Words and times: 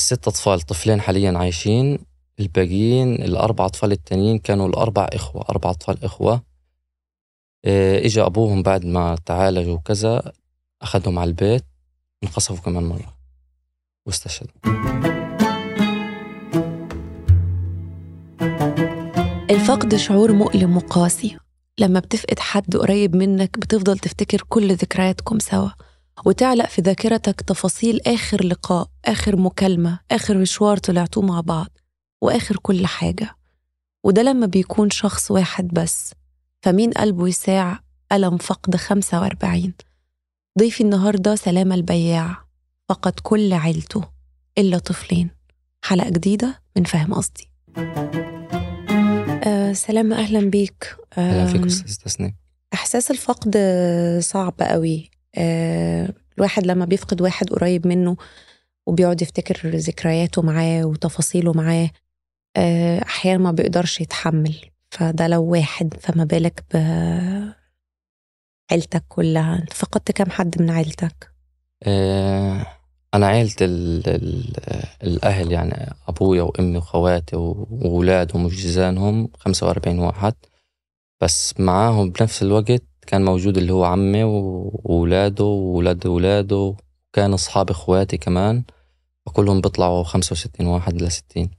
الست 0.00 0.28
أطفال 0.28 0.60
طفلين 0.60 1.00
حاليا 1.00 1.38
عايشين 1.38 1.98
الباقيين 2.40 3.14
الأربع 3.14 3.66
أطفال 3.66 3.92
التانيين 3.92 4.38
كانوا 4.38 4.68
الأربع 4.68 5.08
إخوة 5.12 5.44
أربع 5.50 5.70
أطفال 5.70 6.04
إخوة. 6.04 6.42
إيه 7.64 8.06
إجا 8.06 8.26
أبوهم 8.26 8.62
بعد 8.62 8.84
ما 8.84 9.16
تعالجوا 9.26 9.74
وكذا 9.74 10.32
أخذهم 10.82 11.18
على 11.18 11.28
البيت 11.28 11.64
انقصفوا 12.24 12.64
كمان 12.64 12.82
مرة 12.84 13.16
واستشهد 14.06 14.48
الفقد 19.50 19.96
شعور 19.96 20.32
مؤلم 20.32 20.76
وقاسي. 20.76 21.36
لما 21.78 22.00
بتفقد 22.00 22.38
حد 22.38 22.76
قريب 22.76 23.16
منك 23.16 23.58
بتفضل 23.58 23.98
تفتكر 23.98 24.42
كل 24.48 24.74
ذكرياتكم 24.74 25.38
سوا. 25.38 25.70
وتعلق 26.26 26.66
في 26.66 26.82
ذاكرتك 26.82 27.40
تفاصيل 27.40 28.00
آخر 28.06 28.44
لقاء 28.44 28.88
آخر 29.04 29.36
مكالمة 29.36 30.00
آخر 30.10 30.38
مشوار 30.38 30.76
طلعتوه 30.76 31.24
مع 31.24 31.40
بعض 31.40 31.68
وآخر 32.22 32.56
كل 32.62 32.86
حاجة. 32.86 33.36
وده 34.04 34.22
لما 34.22 34.46
بيكون 34.46 34.90
شخص 34.90 35.30
واحد 35.30 35.68
بس. 35.68 36.12
فمين 36.62 36.90
قلبه 36.92 37.28
يساع؟ 37.28 37.80
ألم 38.12 38.36
فقد 38.36 38.76
45 38.76 39.72
ضيفي 40.58 40.82
النهاردة 40.82 41.34
سلامة 41.34 41.74
البياع. 41.74 42.44
فقد 42.88 43.12
كل 43.22 43.52
عيلته. 43.52 44.04
إلا 44.58 44.78
طفلين. 44.78 45.30
حلقة 45.84 46.10
جديدة 46.10 46.62
من 46.76 46.84
فاهم 46.84 47.14
قصدي. 47.14 47.50
أه 49.46 49.72
سلامة 49.72 50.16
أهلا 50.16 50.50
بيك. 50.50 50.96
أهلا 51.18 51.46
فيك 51.52 51.66
أستاذ 51.66 51.96
تسنيم 51.96 52.36
إحساس 52.74 53.10
الفقد 53.10 53.58
صعب 54.20 54.54
قوي. 54.60 55.10
الواحد 55.38 56.66
لما 56.66 56.84
بيفقد 56.84 57.22
واحد 57.22 57.50
قريب 57.50 57.86
منه 57.86 58.16
وبيقعد 58.86 59.22
يفتكر 59.22 59.68
ذكرياته 59.76 60.42
معاه 60.42 60.84
وتفاصيله 60.84 61.52
معاه 61.52 61.90
أه 62.56 63.02
أحيانا 63.02 63.38
ما 63.38 63.52
بيقدرش 63.52 64.00
يتحمل. 64.00 64.54
فده 64.90 65.26
لو 65.26 65.42
واحد 65.44 65.94
فما 66.00 66.24
بالك 66.24 66.64
بعيلتك 68.70 69.04
كلها؟ 69.08 69.58
أنت 69.58 69.72
فقدت 69.72 70.12
كام 70.12 70.30
حد 70.30 70.62
من 70.62 70.70
عيلتك؟ 70.70 71.30
إيه 71.86 72.66
أنا 73.14 73.26
عيلة 73.26 73.54
ال 73.60 74.08
ال 74.08 74.52
الأهل 75.02 75.52
يعني 75.52 75.94
أبويا 76.08 76.42
وأمي 76.42 76.76
وخواتي 76.78 77.36
وأولادهم 77.36 78.44
وجيزانهم 78.44 79.28
خمسة 79.38 79.66
وأربعين 79.66 79.98
واحد 79.98 80.34
بس 81.20 81.60
معاهم 81.60 82.10
بنفس 82.10 82.42
الوقت 82.42 82.82
كان 83.10 83.24
موجود 83.24 83.58
اللي 83.58 83.72
هو 83.72 83.84
عمي 83.84 84.24
وأولاده 84.24 85.44
وأولاد 85.44 86.06
أولاده 86.06 86.56
وكان 87.12 87.32
أصحاب 87.32 87.70
إخواتي 87.70 88.16
كمان 88.16 88.64
وكلهم 89.26 89.60
بيطلعوا 89.60 90.02
خمسة 90.04 90.32
وستين 90.32 90.66
واحد 90.66 91.02
لستين 91.02 91.50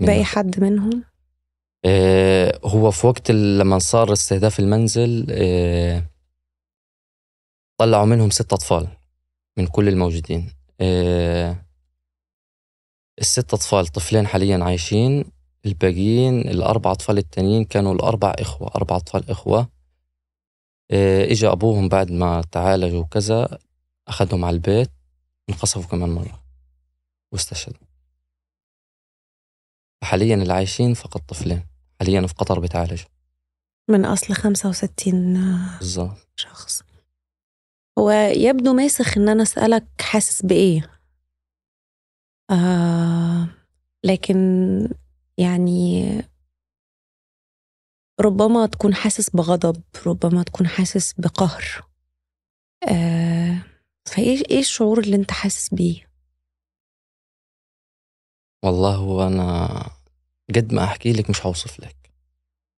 باقي 0.00 0.24
حد 0.24 0.60
منهم؟ 0.60 1.04
إيه 1.84 2.60
هو 2.64 2.90
في 2.90 3.06
وقت 3.06 3.30
لما 3.30 3.78
صار 3.78 4.12
استهداف 4.12 4.60
المنزل 4.60 5.30
إيه 5.30 6.10
طلعوا 7.78 8.06
منهم 8.06 8.30
ست 8.30 8.52
أطفال 8.52 8.88
من 9.58 9.66
كل 9.66 9.88
الموجودين. 9.88 10.50
إيه 10.80 11.66
الست 13.20 13.54
أطفال 13.54 13.86
طفلين 13.86 14.26
حاليا 14.26 14.64
عايشين 14.64 15.24
الباقيين 15.66 16.40
الأربع 16.40 16.92
أطفال 16.92 17.18
التانيين 17.18 17.64
كانوا 17.64 17.94
الأربع 17.94 18.34
إخوة 18.38 18.70
أربع 18.76 18.96
أطفال 18.96 19.30
إخوة. 19.30 19.73
إيه 20.90 21.32
إجا 21.32 21.52
أبوهم 21.52 21.88
بعد 21.88 22.10
ما 22.10 22.42
تعالجوا 22.52 23.00
وكذا 23.00 23.58
أخذهم 24.08 24.44
على 24.44 24.54
البيت 24.54 24.90
انقصفوا 25.50 25.90
كمان 25.90 26.08
مرة 26.08 26.44
واستشهدوا. 27.32 27.80
حاليا 30.04 30.34
اللي 30.34 30.52
عايشين 30.52 30.94
فقط 30.94 31.20
طفلين 31.28 31.66
حاليا 32.00 32.26
في 32.26 32.34
قطر 32.34 32.60
بتعالجوا 32.60 33.08
من 33.90 34.04
أصل 34.04 34.34
65 34.34 35.34
بالظبط 35.78 36.28
شخص. 36.36 36.82
هو 37.98 38.10
يبدو 38.36 38.72
ماسخ 38.72 39.18
إن 39.18 39.28
أنا 39.28 39.42
أسألك 39.42 39.86
حاسس 40.00 40.42
بإيه؟ 40.46 40.90
آه 42.50 43.48
لكن 44.04 44.38
يعني 45.38 46.22
ربما 48.20 48.66
تكون 48.66 48.94
حاسس 48.94 49.30
بغضب 49.30 49.82
ربما 50.06 50.42
تكون 50.42 50.66
حاسس 50.66 51.12
بقهر. 51.12 51.84
آه 52.88 53.58
فإيه 54.08 54.42
إيه 54.50 54.58
الشعور 54.58 54.98
اللي 54.98 55.16
أنت 55.16 55.30
حاسس 55.30 55.74
بيه؟ 55.74 56.10
والله 58.64 59.26
أنا 59.26 59.68
قد 60.54 60.74
ما 60.74 60.84
أحكي 60.84 61.12
لك 61.12 61.30
مش 61.30 61.46
هوصف 61.46 61.80
لك. 61.80 61.96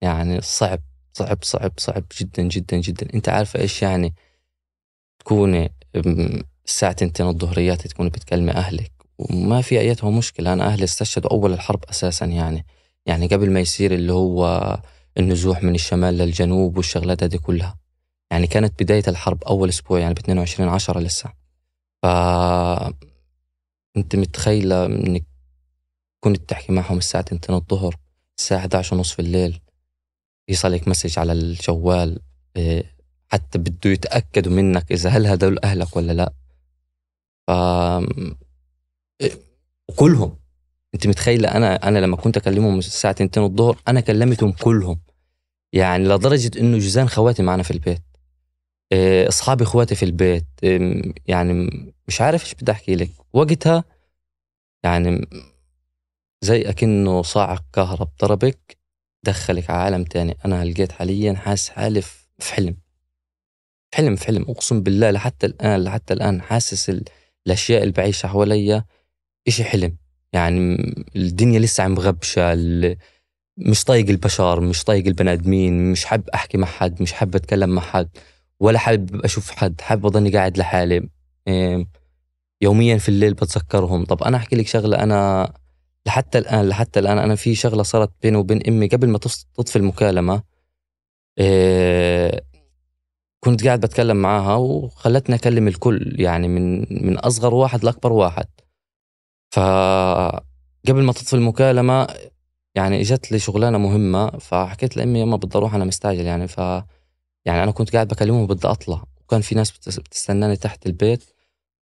يعني 0.02 0.40
صعب 0.40 0.80
صعب 1.12 1.38
صعب 1.42 1.72
صعب 1.78 2.04
جدا 2.20 2.42
جدا 2.42 2.76
جدا. 2.76 3.14
أنت 3.14 3.28
عارفة 3.28 3.60
إيش 3.60 3.82
يعني 3.82 4.14
تكوني 5.18 5.72
الساعة 6.66 6.92
تنتين 6.92 7.26
الظهريات 7.26 7.86
تكوني 7.86 8.10
بتكلمي 8.10 8.52
أهلك؟ 8.52 8.92
وما 9.18 9.62
في 9.62 9.80
أيتها 9.80 10.10
مشكلة. 10.10 10.52
أنا 10.52 10.66
أهلي 10.66 10.84
استشهدوا 10.84 11.30
أول 11.30 11.52
الحرب 11.52 11.84
أساسا 11.84 12.26
يعني. 12.26 12.66
يعني 13.06 13.26
قبل 13.26 13.50
ما 13.50 13.60
يصير 13.60 13.94
اللي 13.94 14.12
هو 14.12 14.76
النزوح 15.18 15.62
من 15.62 15.74
الشمال 15.74 16.18
للجنوب 16.18 16.76
والشغلات 16.76 17.22
هذه 17.22 17.36
كلها. 17.36 17.78
يعني 18.30 18.46
كانت 18.46 18.82
بداية 18.82 19.02
الحرب 19.08 19.44
أول 19.44 19.68
أسبوع 19.68 19.98
يعني 19.98 20.14
ب 20.14 20.18
22 20.18 20.68
عشرة 20.68 21.00
لسه. 21.00 21.32
ف 22.02 22.06
أنت 23.96 24.16
متخيلة 24.16 24.86
إنك 24.86 25.24
كنت 26.20 26.48
تحكي 26.50 26.72
معهم 26.72 26.98
الساعة 26.98 27.24
2 27.32 27.58
الظهر 27.58 27.96
الساعة 28.38 28.58
11 28.58 28.96
ونص 28.96 29.12
في 29.12 29.18
الليل 29.22 29.60
يصلك 30.48 30.88
مسج 30.88 31.18
على 31.18 31.32
الجوال 31.32 32.18
إيه، 32.56 32.96
حتى 33.28 33.58
بده 33.58 33.90
يتأكدوا 33.90 34.52
منك 34.52 34.92
إذا 34.92 35.10
هل 35.10 35.26
هدول 35.26 35.58
أهلك 35.64 35.96
ولا 35.96 36.12
لا. 36.12 36.32
ف 37.46 37.50
إيه، 39.20 39.32
كلهم. 39.96 40.38
أنت 40.94 41.06
متخيلة 41.06 41.48
أنا 41.48 41.88
أنا 41.88 41.98
لما 41.98 42.16
كنت 42.16 42.36
أكلمهم 42.36 42.78
الساعة 42.78 43.12
2 43.12 43.46
الظهر 43.46 43.76
أنا 43.88 44.00
كلمتهم 44.00 44.52
كلهم. 44.52 45.00
يعني 45.76 46.04
لدرجة 46.04 46.50
إنه 46.60 46.78
جيزان 46.78 47.08
خواتي 47.08 47.42
معنا 47.42 47.62
في 47.62 47.70
البيت. 47.70 48.02
إيه، 48.92 49.28
أصحابي 49.28 49.64
إخواتي 49.64 49.94
في 49.94 50.04
البيت. 50.04 50.46
إيه، 50.62 51.02
يعني 51.26 51.52
مش 52.08 52.20
عارف 52.20 52.44
إيش 52.44 52.54
بدي 52.54 52.72
أحكي 52.72 52.94
لك. 52.96 53.10
وقتها 53.32 53.84
يعني 54.84 55.28
زي 56.44 56.62
أكنه 56.62 57.22
صاعق 57.22 57.64
كهرب 57.72 58.08
ضربك 58.22 58.76
دخلك 59.24 59.70
على 59.70 59.82
عالم 59.82 60.04
تاني. 60.04 60.36
أنا 60.44 60.64
لقيت 60.64 60.92
حاليا 60.92 61.34
حاسس 61.34 61.68
حالي 61.68 62.02
في 62.02 62.54
حلم 62.54 62.76
في 63.90 63.96
حلم 63.96 64.16
في 64.16 64.26
حلم 64.26 64.42
أقسم 64.48 64.82
بالله 64.82 65.10
لحتى 65.10 65.46
الآن 65.46 65.84
لحتى 65.84 66.14
الآن 66.14 66.42
حاسس 66.42 66.90
ال- 66.90 67.04
الأشياء 67.46 67.82
اللي 67.82 67.92
بعيشها 67.92 68.28
حواليا 68.28 68.84
إشي 69.48 69.64
حلم. 69.64 69.96
يعني 70.32 70.76
الدنيا 71.16 71.58
لسه 71.60 71.84
عم 71.84 71.94
ال- 72.38 72.96
مش 73.58 73.84
طايق 73.84 74.08
البشر 74.08 74.60
مش 74.60 74.84
طايق 74.84 75.06
البني 75.06 75.32
آدمين 75.32 75.92
مش 75.92 76.04
حاب 76.04 76.28
أحكي 76.28 76.58
مع 76.58 76.66
حد 76.66 77.02
مش 77.02 77.12
حاب 77.12 77.34
أتكلم 77.36 77.70
مع 77.70 77.82
حد 77.82 78.08
ولا 78.60 78.78
حابب 78.78 79.24
أشوف 79.24 79.50
حد 79.50 79.80
حابب 79.80 80.06
أضلني 80.06 80.30
قاعد 80.30 80.58
لحالي. 80.58 81.08
إيه، 81.48 81.86
يوميا 82.62 82.98
في 82.98 83.08
الليل 83.08 83.34
بتذكرهم. 83.34 84.04
طب 84.04 84.22
أنا 84.22 84.36
أحكي 84.36 84.56
لك 84.56 84.66
شغلة 84.66 85.02
أنا 85.02 85.52
لحتى 86.06 86.38
الآن 86.38 86.68
لحتى 86.68 87.00
الآن 87.00 87.18
أنا 87.18 87.34
في 87.34 87.54
شغلة 87.54 87.82
صارت 87.82 88.12
بيني 88.22 88.36
وبين 88.36 88.66
أمي 88.68 88.86
قبل 88.88 89.08
ما 89.08 89.18
تطفي 89.54 89.76
المكالمة. 89.76 90.42
إيه، 91.38 92.40
كنت 93.44 93.64
قاعد 93.66 93.80
بتكلم 93.80 94.16
معاها 94.16 94.54
وخلتني 94.56 95.36
أكلم 95.36 95.68
الكل 95.68 96.20
يعني 96.20 96.48
من 96.48 96.80
من 97.04 97.18
أصغر 97.18 97.54
واحد 97.54 97.84
لأكبر 97.84 98.12
واحد. 98.12 98.46
فقبل 99.54 101.02
ما 101.02 101.12
تطفي 101.12 101.34
المكالمة 101.36 102.06
يعني 102.76 103.00
إجت 103.00 103.32
لي 103.32 103.38
شغلانة 103.38 103.78
مهمة 103.78 104.30
فحكيت 104.30 104.96
لأمي 104.96 105.20
يما 105.20 105.36
بدي 105.36 105.58
أروح 105.58 105.74
أنا 105.74 105.84
مستعجل 105.84 106.26
يعني 106.26 106.48
ف 106.48 106.58
يعني 107.44 107.62
أنا 107.62 107.70
كنت 107.70 107.92
قاعد 107.92 108.08
بكلمهم 108.08 108.40
وبدي 108.42 108.68
أطلع 108.68 109.04
وكان 109.20 109.40
في 109.40 109.54
ناس 109.54 109.70
بتس- 109.70 109.98
بتستناني 110.00 110.56
تحت 110.56 110.86
البيت 110.86 111.24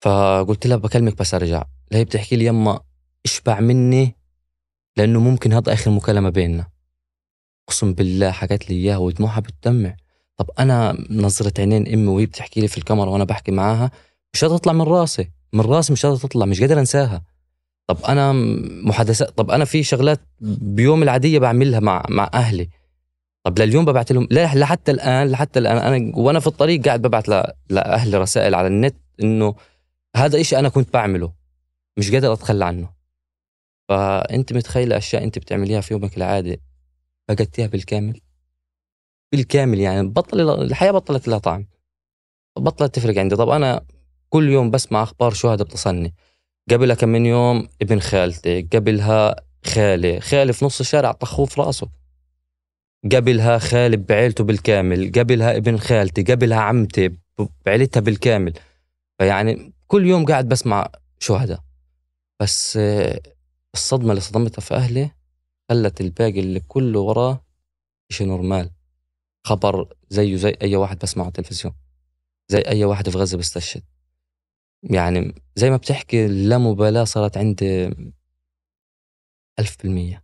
فقلت 0.02 0.66
لها 0.66 0.76
بكلمك 0.76 1.18
بس 1.18 1.34
أرجع 1.34 1.64
هي 1.92 2.04
بتحكي 2.04 2.36
لي 2.36 2.44
يما 2.44 2.80
اشبع 3.24 3.60
مني 3.60 4.16
لأنه 4.96 5.20
ممكن 5.20 5.52
هذا 5.52 5.72
آخر 5.72 5.90
مكالمة 5.90 6.30
بيننا. 6.30 6.66
أقسم 7.68 7.92
بالله 7.94 8.30
حكت 8.30 8.70
لي 8.70 8.76
إياها 8.76 8.96
ودموعها 8.96 9.40
بتدمع. 9.40 9.96
طب 10.36 10.50
أنا 10.58 11.06
نظرة 11.10 11.52
عينين 11.58 11.92
أمي 11.94 12.06
وهي 12.06 12.26
بتحكي 12.26 12.60
لي 12.60 12.68
في 12.68 12.78
الكاميرا 12.78 13.08
وأنا 13.10 13.24
بحكي 13.24 13.52
معاها 13.52 13.90
مش 14.34 14.44
قادرة 14.44 14.56
تطلع 14.58 14.72
من 14.72 14.82
راسي 14.82 15.30
من 15.52 15.60
راسي 15.60 15.92
مش 15.92 16.06
قادرة 16.06 16.18
تطلع 16.20 16.46
مش 16.46 16.60
قادر 16.60 16.78
أنساها. 16.80 17.22
طب 17.90 18.04
أنا 18.04 18.32
محادثات 18.82 19.28
طب 19.28 19.50
أنا 19.50 19.64
في 19.64 19.82
شغلات 19.82 20.20
بيوم 20.60 21.02
العادية 21.02 21.38
بعملها 21.38 21.80
مع 21.80 22.04
مع 22.08 22.30
أهلي. 22.34 22.68
طب 23.44 23.58
لليوم 23.58 23.84
ببعت 23.84 24.12
لهم 24.12 24.28
لا 24.30 24.54
لحتى 24.54 24.90
الآن 24.90 25.30
لحتى 25.30 25.58
الآن. 25.58 25.76
أنا 25.76 26.16
وأنا 26.16 26.40
في 26.40 26.46
الطريق 26.46 26.84
قاعد 26.84 27.02
ببعت 27.02 27.28
لأهلي 27.70 28.18
رسائل 28.18 28.54
على 28.54 28.66
النت 28.66 28.96
إنه 29.22 29.54
هذا 30.16 30.40
إشي 30.40 30.58
أنا 30.58 30.68
كنت 30.68 30.92
بعمله 30.94 31.32
مش 31.96 32.12
قادر 32.12 32.32
أتخلى 32.32 32.64
عنه. 32.64 32.90
فأنت 33.88 34.52
متخيلة 34.52 34.96
أشياء 34.96 35.24
أنت 35.24 35.38
بتعمليها 35.38 35.80
في 35.80 35.94
يومك 35.94 36.16
العادي 36.16 36.60
فقدتيها 37.28 37.66
بالكامل؟ 37.66 38.20
بالكامل 39.32 39.78
يعني 39.80 40.08
بطل 40.08 40.62
الحياة 40.62 40.90
بطلت 40.90 41.28
لها 41.28 41.38
طعم. 41.38 41.66
بطلت 42.58 42.94
تفرق 42.94 43.18
عندي. 43.18 43.36
طب 43.36 43.48
أنا 43.48 43.84
كل 44.28 44.48
يوم 44.50 44.70
بسمع 44.70 45.02
أخبار 45.02 45.32
شهداء 45.32 45.66
بتصني 45.66 46.14
قبلها 46.70 46.96
كم 46.96 47.08
من 47.08 47.26
يوم 47.26 47.68
ابن 47.82 48.00
خالتي 48.00 48.62
قبلها 48.62 49.36
خالي. 49.66 50.20
خالي 50.20 50.52
في 50.52 50.64
نص 50.64 50.80
الشارع 50.80 51.12
طخوه 51.12 51.46
في 51.46 51.60
راسه. 51.60 51.90
قبلها 53.12 53.58
خالي 53.58 53.96
بعيلته 53.96 54.44
بالكامل. 54.44 55.12
قبلها 55.12 55.56
ابن 55.56 55.78
خالتي 55.78 56.22
قبلها 56.22 56.58
عمتي 56.58 57.16
بعيلتها 57.66 58.00
بالكامل. 58.00 58.52
فيعني 59.18 59.72
كل 59.86 60.06
يوم 60.06 60.24
قاعد 60.24 60.48
بسمع 60.48 60.88
شهداء. 61.18 61.60
بس 62.40 62.78
الصدمة 63.74 64.10
اللي 64.10 64.20
صدمتها 64.20 64.60
في 64.60 64.74
أهلي 64.74 65.10
خلت 65.70 66.00
الباقي 66.00 66.40
اللي 66.40 66.60
كله 66.60 67.00
وراه 67.00 67.44
شيء 68.12 68.26
نورمال. 68.26 68.70
خبر 69.46 69.94
زيه 70.08 70.36
زي 70.36 70.56
أي 70.62 70.76
واحد 70.76 70.98
بسمعه 70.98 71.24
على 71.24 71.28
التلفزيون. 71.28 71.74
زي 72.48 72.58
أي 72.58 72.84
واحد 72.84 73.08
في 73.08 73.18
غزة 73.18 73.36
بيستشهد. 73.36 73.82
يعني 74.82 75.34
زي 75.56 75.70
ما 75.70 75.76
بتحكي 75.76 76.26
اللامبالاة 76.26 77.04
صارت 77.04 77.36
عندي 77.36 77.90
ألف 79.58 79.76
بالمية 79.82 80.22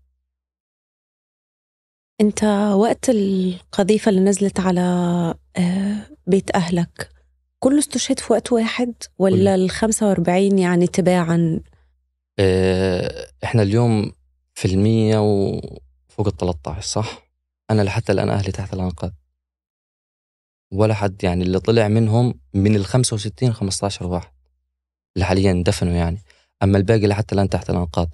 أنت 2.21 2.45
وقت 2.75 3.11
القذيفة 3.11 4.09
اللي 4.09 4.21
نزلت 4.21 4.61
على 4.61 4.81
آه، 5.57 5.97
بيت 6.27 6.57
أهلك 6.57 7.11
كله 7.59 7.79
استشهد 7.79 8.19
في 8.21 8.33
وقت 8.33 8.53
واحد 8.53 8.95
ولا 9.19 9.55
ال 9.55 9.71
45 9.71 10.59
يعني 10.59 10.87
تباعا؟ 10.87 11.61
آه، 12.39 13.27
إحنا 13.45 13.63
اليوم 13.63 14.13
في 14.55 14.65
المية 14.65 15.19
وفوق 15.19 16.27
ال 16.27 16.37
13 16.37 16.81
صح؟ 16.81 17.29
أنا 17.71 17.83
لحتى 17.83 18.13
الآن 18.13 18.31
أهلي 18.31 18.53
تحت 18.53 18.75
الأنقاض 18.75 19.13
ولا 20.73 20.95
حد 20.95 21.25
يعني 21.25 21.43
اللي 21.43 21.61
طلع 21.61 21.89
منهم 21.89 22.41
من 22.55 22.77
ال 22.77 22.85
65 22.85 23.53
15 23.53 24.07
واحد 24.07 24.36
اللي 25.17 25.25
حاليا 25.27 25.63
دفنوا 25.67 25.93
يعني. 25.93 26.23
أما 26.63 26.79
الباقي 26.79 27.07
لحتى 27.07 27.35
الآن 27.35 27.49
تحت 27.49 27.71
الأنقاض 27.71 28.11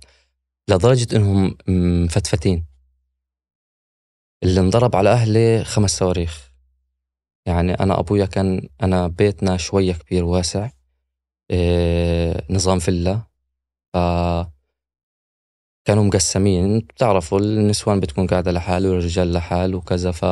لدرجة 0.68 1.16
إنهم 1.16 1.56
مفتفتين. 2.04 2.66
اللي 4.42 4.60
انضرب 4.60 4.96
على 4.96 5.10
أهلي 5.10 5.64
خمس 5.64 5.98
صواريخ. 5.98 6.52
يعني 7.46 7.74
أنا 7.74 8.00
أبويا 8.00 8.26
كان 8.26 8.68
أنا 8.82 9.08
بيتنا 9.08 9.56
شوية 9.56 9.92
كبير 9.92 10.24
واسع 10.24 10.70
إيه 11.50 12.44
نظام 12.50 12.78
فيلا. 12.78 13.22
ف 13.92 13.96
كانوا 15.84 16.04
مقسمين. 16.04 16.78
بتعرفوا 16.78 17.38
النسوان 17.38 18.00
بتكون 18.00 18.26
قاعدة 18.26 18.52
لحال 18.52 18.86
والرجال 18.86 19.32
لحال 19.32 19.74
وكذا. 19.74 20.10
ف 20.10 20.24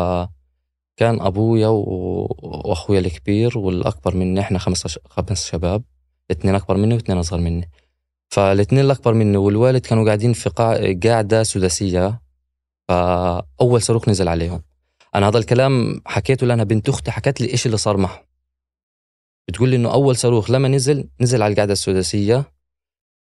كان 0.97 1.21
أبويا 1.21 1.69
وأخويا 1.69 3.01
الكبير 3.01 3.59
والأكبر 3.59 4.17
مني 4.17 4.41
إحنا 4.41 4.59
خمس 4.59 4.99
خمس 5.09 5.47
شباب. 5.47 5.83
اثنين 6.31 6.55
أكبر 6.55 6.77
مني 6.77 6.95
واثنين 6.95 7.19
أصغر 7.19 7.41
مني. 7.41 7.71
فالاثنين 8.29 8.85
الأكبر 8.85 9.15
مني 9.15 9.37
والوالد 9.37 9.81
كانوا 9.81 10.05
قاعدين 10.05 10.33
في 10.33 10.51
قاعدة 11.05 11.43
سداسية. 11.43 12.21
فأول 12.89 13.83
صاروخ 13.83 14.09
نزل 14.09 14.29
عليهم. 14.29 14.63
أنا 15.15 15.29
هذا 15.29 15.39
الكلام 15.39 16.03
حكيته 16.07 16.47
لأنها 16.47 16.65
بنت 16.65 16.89
أختي 16.89 17.11
حكت 17.11 17.41
لي 17.41 17.51
إيش 17.51 17.67
اللي 17.67 17.77
صار 17.77 17.97
معهم. 17.97 18.25
بتقول 19.49 19.69
لي 19.69 19.77
إنه 19.77 19.93
أول 19.93 20.17
صاروخ 20.17 20.51
لما 20.51 20.69
نزل 20.69 21.09
نزل 21.21 21.43
على 21.43 21.51
القاعدة 21.51 21.73
السداسية 21.73 22.53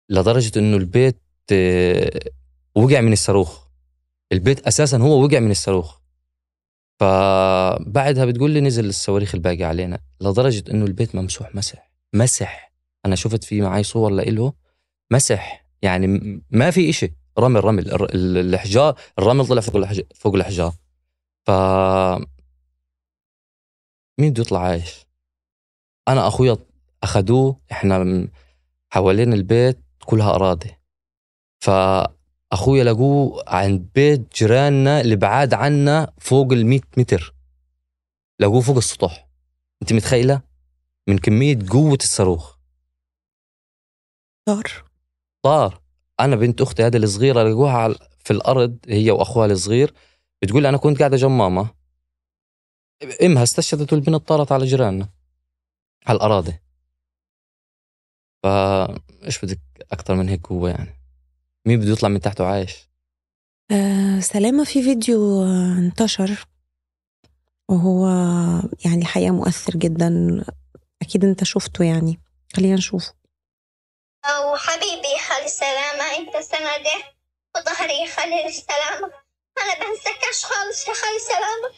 لدرجة 0.10 0.60
إنه 0.60 0.78
البيت 0.78 1.22
آه، 1.52 2.20
وقع 2.76 3.02
من 3.02 3.14
الصاروخ. 3.14 3.68
البيت 4.32 4.68
أساسا 4.68 4.98
هو 4.98 5.24
وقع 5.24 5.40
من 5.40 5.52
الصاروخ. 5.52 6.00
فبعدها 7.00 8.26
بتقول 8.26 8.52
لي 8.52 8.62
نزل 8.62 8.86
الصواريخ 8.86 9.36
الباقي 9.36 9.64
علينا. 9.64 10.00
لدرجة 10.22 10.64
إنه 10.72 10.86
البيت 10.86 11.16
ممسوح 11.16 11.56
مسح. 11.56 11.92
مسح. 12.14 12.69
أنا 13.06 13.16
شفت 13.16 13.44
في 13.44 13.62
معي 13.62 13.84
صور 13.84 14.12
لإله 14.12 14.54
مسح 15.12 15.66
يعني 15.82 16.08
ما 16.52 16.72
في 16.72 16.90
إشي. 16.90 17.14
رمل 17.40 17.66
رمل 17.66 18.08
الحجار 18.56 19.00
الرمل 19.20 19.48
طلع 19.48 19.62
فوق 19.62 19.86
فوق 20.16 20.36
الحجار 20.36 20.74
ف 21.46 21.52
مين 24.20 24.32
بده 24.32 24.42
يطلع 24.42 24.60
عايش؟ 24.62 25.06
أنا 26.08 26.28
أخويا 26.28 26.58
اخذوه 27.04 27.60
إحنا 27.72 28.28
حوالين 28.90 29.34
البيت 29.34 29.80
كلها 30.06 30.36
أراضي. 30.36 30.76
فاخويا 31.60 32.84
لقوه 32.84 33.44
عند 33.48 33.90
بيت 33.96 34.36
جيراننا 34.36 35.02
اللي 35.02 35.16
بعاد 35.16 35.54
عنا 35.54 36.14
فوق 36.18 36.52
ال 36.54 36.66
100 36.66 36.80
متر. 36.98 37.34
لقوه 38.40 38.62
فوق 38.62 38.78
السطح 38.78 39.30
أنت 39.82 39.94
متخيلة؟ 39.94 40.42
من 41.08 41.18
كمية 41.18 41.60
قوة 41.70 41.98
الصاروخ. 42.02 42.59
طار؟ 44.50 44.84
طار. 45.44 45.82
أنا 46.20 46.36
بنت 46.36 46.62
أختي 46.62 46.84
هذه 46.84 46.98
الصغيرة 46.98 47.44
لقوها 47.44 47.96
في 48.20 48.32
الأرض 48.32 48.78
هي 48.88 49.12
وأخوها 49.12 49.46
الصغير. 49.46 49.94
بتقول 50.42 50.66
أنا 50.66 50.78
كنت 50.78 51.00
قاعدة 51.00 51.18
جنب 51.18 51.32
ماما. 51.32 51.70
إمها 53.24 53.44
استشهدت 53.44 53.94
والبنت 53.94 54.28
طارت 54.28 54.52
على 54.52 54.66
جيراننا 54.66 55.10
على 56.08 56.16
الأراضي. 56.16 56.54
فايش 58.44 59.46
بدك 59.46 59.60
أكثر 59.92 60.16
من 60.16 60.30
هيك 60.30 60.48
هو 60.48 60.68
يعني؟ 60.68 60.94
مين 61.66 61.80
بده 61.80 61.92
يطلع 61.92 62.10
من 62.10 62.20
تحته 62.20 62.46
عايش؟ 62.46 62.90
آه 63.72 64.20
سلامة 64.20 64.64
في 64.64 64.84
فيديو 64.84 65.44
انتشر. 65.78 66.46
وهو 67.70 68.08
يعني 68.86 69.02
الحقيقة 69.02 69.32
مؤثر 69.32 69.78
جدا. 69.78 70.44
أكيد 71.02 71.26
أنت 71.26 71.44
شفته 71.44 71.84
يعني. 71.84 72.20
خلينا 72.54 72.76
نشوفه. 72.76 73.19
وحبيبي 74.28 75.20
خلي 75.28 75.46
السلامة 75.46 76.18
أنت 76.18 76.38
سندي 76.38 77.04
وظهري 77.56 78.08
خلي 78.08 78.46
السلامة. 78.46 79.12
أنا 79.58 79.74
بنسكش 79.74 80.46
خالص 80.46 80.90
خلي 80.90 81.20
سلامة. 81.20 81.74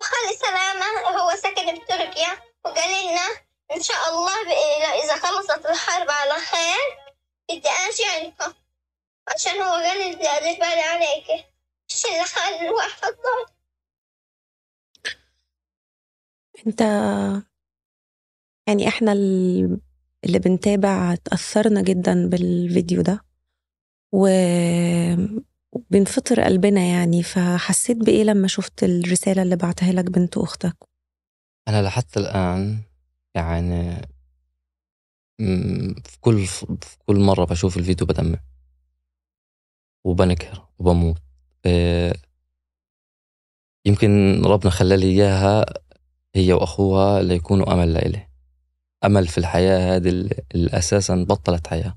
وخلي 0.00 0.36
سلامة. 0.36 0.86
هو 1.18 1.36
ساكن 1.36 1.78
بتركيا. 1.78 2.42
وقال 2.64 2.90
لنا 2.90 3.28
إن 3.72 3.82
شاء 3.82 4.08
الله 4.08 4.42
إذا 5.04 5.16
خلصت 5.16 5.66
الحرب 5.66 6.10
على 6.10 6.34
خير 6.40 6.98
بدي 7.50 7.68
أجي 7.68 8.04
عندكم. 8.04 8.54
عشان 9.34 9.62
هو 9.62 9.72
قال 9.72 9.98
لي 9.98 10.16
بدي 10.16 10.58
بالي 10.60 10.80
عليك. 10.80 11.30
إيش 11.90 12.06
اللي 12.06 12.24
خلي 12.24 12.68
الواحد 12.68 13.12
ضل 13.12 13.52
أنت 16.66 16.80
يعني 18.66 18.88
إحنا 18.88 19.12
اللي 20.24 20.38
بنتابع 20.38 21.14
تأثرنا 21.14 21.82
جدا 21.82 22.28
بالفيديو 22.28 23.02
ده. 23.02 23.24
و 24.12 24.28
بنفطر 25.90 26.40
قلبنا 26.40 26.80
يعني 26.80 27.22
فحسيت 27.22 27.96
بإيه 27.96 28.24
لما 28.24 28.48
شفت 28.48 28.84
الرسالة 28.84 29.42
اللي 29.42 29.56
بعتها 29.56 29.92
لك 29.92 30.10
بنت 30.10 30.38
أختك؟ 30.38 30.76
أنا 31.68 31.82
لحتى 31.82 32.20
الآن 32.20 32.78
يعني 33.34 33.96
في 36.04 36.20
كل 36.20 36.46
في 36.46 36.96
كل 37.06 37.16
مرة 37.20 37.44
بشوف 37.44 37.76
الفيديو 37.76 38.06
بدمع. 38.06 38.38
وبنكر 40.04 40.66
وبموت. 40.78 41.22
آه، 41.66 42.14
يمكن 43.86 44.42
ربنا 44.44 44.70
خلى 44.70 44.96
لي 44.96 45.06
إياها 45.06 45.64
هي 46.34 46.52
وأخوها 46.52 47.22
ليكونوا 47.22 47.72
أمل 47.72 47.92
لإلي 47.94 48.28
أمل 49.04 49.28
في 49.28 49.38
الحياة 49.38 49.96
هذه 49.96 50.08
اللي 50.54 50.70
أساسا 50.78 51.24
بطلت 51.28 51.66
حياة. 51.66 51.96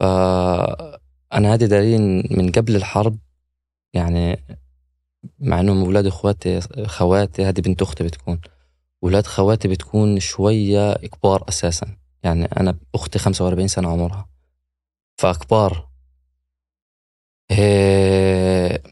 فانا 0.00 1.54
هذه 1.54 1.64
دليل 1.64 2.00
من 2.30 2.52
قبل 2.52 2.76
الحرب 2.76 3.18
يعني 3.94 4.44
مع 5.38 5.60
إنهم 5.60 5.84
أولاد 5.84 6.06
إخواتي 6.06 6.60
خواتي 6.86 7.44
هذه 7.44 7.60
بنت 7.60 7.82
أختي 7.82 8.04
بتكون. 8.04 8.40
أولاد 9.04 9.26
خواتي 9.26 9.68
بتكون 9.68 10.20
شوية 10.20 10.94
كبار 10.94 11.44
أساسا. 11.48 11.96
يعني 12.22 12.44
أنا 12.44 12.78
أختي 12.94 13.18
45 13.18 13.68
سنة 13.68 13.88
عمرها. 13.88 14.28
فاكبار 15.18 15.88
إيه، 17.50 18.82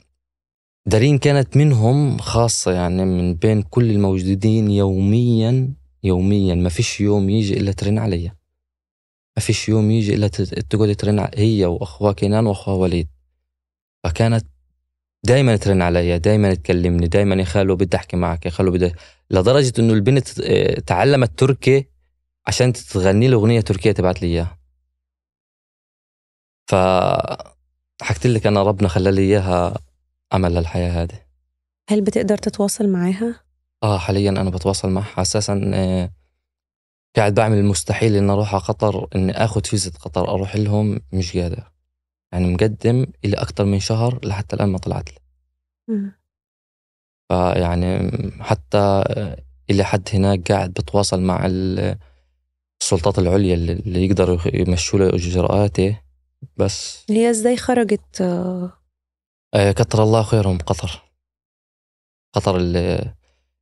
دارين 0.86 1.18
كانت 1.18 1.56
منهم 1.56 2.18
خاصة 2.18 2.72
يعني 2.72 3.04
من 3.04 3.34
بين 3.34 3.62
كل 3.62 3.90
الموجودين 3.90 4.70
يوميا 4.70 5.74
يوميا. 6.04 6.54
ما 6.54 6.68
فيش 6.68 7.00
يوم 7.00 7.30
يجي 7.30 7.56
إلا 7.60 7.72
ترن 7.72 7.98
علي. 7.98 8.32
ما 9.36 9.42
فيش 9.42 9.68
يوم 9.68 9.90
يجي 9.90 10.14
إلا 10.14 10.28
تقعد 10.28 10.94
ترن 10.96 11.28
هي 11.34 11.64
وأخوها 11.64 12.12
كينان 12.12 12.46
وأخوها 12.46 12.76
وليد. 12.76 13.08
فكانت 14.04 14.46
دائما 15.24 15.56
ترن 15.56 15.82
علي 15.82 16.18
دائما 16.18 16.54
تكلمني 16.54 17.06
دائما 17.06 17.34
يا 17.34 17.44
خالو 17.44 17.76
بدي 17.76 17.96
أحكي 17.96 18.16
معك 18.16 18.46
يا 18.46 18.50
خالو 18.50 18.70
بدي 18.70 18.92
لدرجة 19.30 19.72
إنه 19.78 19.92
البنت 19.92 20.40
آه، 20.40 20.80
تعلمت 20.80 21.38
تركي 21.38 21.86
عشان 22.46 22.72
تغني 22.72 23.28
له 23.28 23.36
أغنية 23.36 23.60
تركية 23.60 23.92
تبعت 23.92 24.22
لي 24.22 24.28
إياها. 24.28 24.58
ف 26.66 26.74
حكيت 28.02 28.26
لك 28.26 28.46
أنا 28.46 28.62
ربنا 28.62 28.88
خلى 28.88 29.10
لي 29.10 29.22
إياها 29.22 29.78
أمل 30.34 30.54
للحياة 30.54 31.02
هذه. 31.02 31.22
هل 31.90 32.00
بتقدر 32.00 32.38
تتواصل 32.38 32.88
معاها؟ 32.88 33.40
آه 33.82 33.98
حاليا 33.98 34.30
أنا 34.30 34.50
بتواصل 34.50 34.90
معها 34.90 35.22
أساسا 35.22 35.70
آه، 35.74 36.10
قاعد 37.16 37.34
بعمل 37.34 37.58
المستحيل 37.58 38.16
إني 38.16 38.32
أروح 38.32 38.54
على 38.54 38.62
قطر 38.62 39.08
إني 39.14 39.32
آخذ 39.32 39.64
فيزة 39.64 39.90
قطر 40.00 40.28
أروح 40.28 40.56
لهم 40.56 41.00
مش 41.12 41.36
قادر. 41.36 41.72
يعني 42.32 42.54
مقدم 42.54 43.06
إلى 43.24 43.36
أكثر 43.36 43.64
من 43.64 43.80
شهر 43.80 44.20
لحتى 44.26 44.56
الآن 44.56 44.68
ما 44.68 44.78
طلعت 44.78 45.08
لي. 45.12 45.18
فيعني 47.28 48.10
حتى 48.40 49.04
إلى 49.70 49.84
حد 49.84 50.08
هناك 50.12 50.52
قاعد 50.52 50.70
بتواصل 50.70 51.20
مع 51.20 51.46
ال- 51.46 51.98
السلطات 52.82 53.18
العليا 53.18 53.54
اللي 53.54 53.72
اللي 53.72 54.04
يقدروا 54.06 54.38
يمشوا 54.54 54.98
له 54.98 55.08
إجراءاته. 55.08 56.00
بس. 56.56 57.06
هي 57.10 57.30
إزاي 57.30 57.56
خرجت؟ 57.56 58.20
آه، 58.20 58.72
آه، 59.54 59.72
كتر 59.72 60.02
الله 60.02 60.22
خيرهم 60.22 60.58
قطر. 60.58 61.02
قطر 62.34 62.56
ال- 62.56 63.14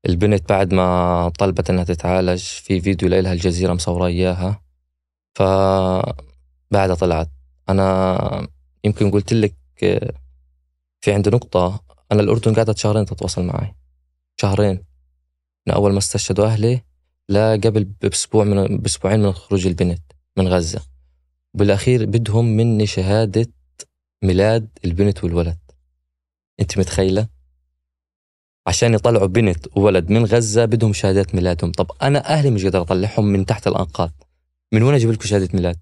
البنت 0.06 0.48
بعد 0.48 0.74
ما 0.74 1.28
طلبت 1.38 1.70
إنها 1.70 1.84
تتعالج 1.84 2.42
في 2.42 2.80
فيديو 2.80 3.08
لها 3.08 3.32
الجزيرة 3.32 3.72
مصورة 3.72 4.06
إياها. 4.06 4.62
ف 5.34 5.42
بعدها 6.70 6.94
طلعت. 6.94 7.30
أنا 7.68 8.48
يمكن 8.84 9.10
قلت 9.10 9.32
لك 9.32 9.54
في 11.00 11.12
عندي 11.12 11.30
نقطة. 11.30 11.80
أنا 12.12 12.20
الأردن 12.22 12.54
قعدت 12.54 12.78
شهرين 12.78 13.06
تتواصل 13.06 13.44
معي. 13.44 13.74
شهرين. 14.36 14.84
من 15.66 15.74
أول 15.74 15.92
ما 15.92 15.98
استشهدوا 15.98 16.46
أهلي 16.46 16.80
لا 17.28 17.52
قبل 17.52 17.84
بأسبوع 17.84 18.44
من 18.44 18.76
بأسبوعين 18.76 19.20
من 19.20 19.32
خروج 19.32 19.66
البنت 19.66 20.02
من 20.36 20.48
غزة. 20.48 20.82
بالاخير 21.54 22.06
بدهم 22.06 22.44
مني 22.44 22.86
شهادة 22.86 23.46
ميلاد 24.24 24.68
البنت 24.84 25.24
والولد. 25.24 25.58
أنت 26.60 26.78
متخيلة؟ 26.78 27.37
عشان 28.68 28.94
يطلعوا 28.94 29.26
بنت 29.26 29.66
وولد 29.76 30.10
من 30.10 30.24
غزة 30.24 30.64
بدهم 30.64 30.92
شهادات 30.92 31.34
ميلادهم. 31.34 31.72
طب 31.72 31.90
أنا 32.02 32.28
أهلي 32.28 32.50
مش 32.50 32.64
قادر 32.64 32.80
أطلعهم 32.80 33.24
من 33.24 33.46
تحت 33.46 33.66
الأنقاض. 33.66 34.12
من 34.72 34.82
وين 34.82 34.94
أجيب 34.94 35.10
لكم 35.10 35.26
شهادة 35.26 35.48
ميلاد؟ 35.54 35.78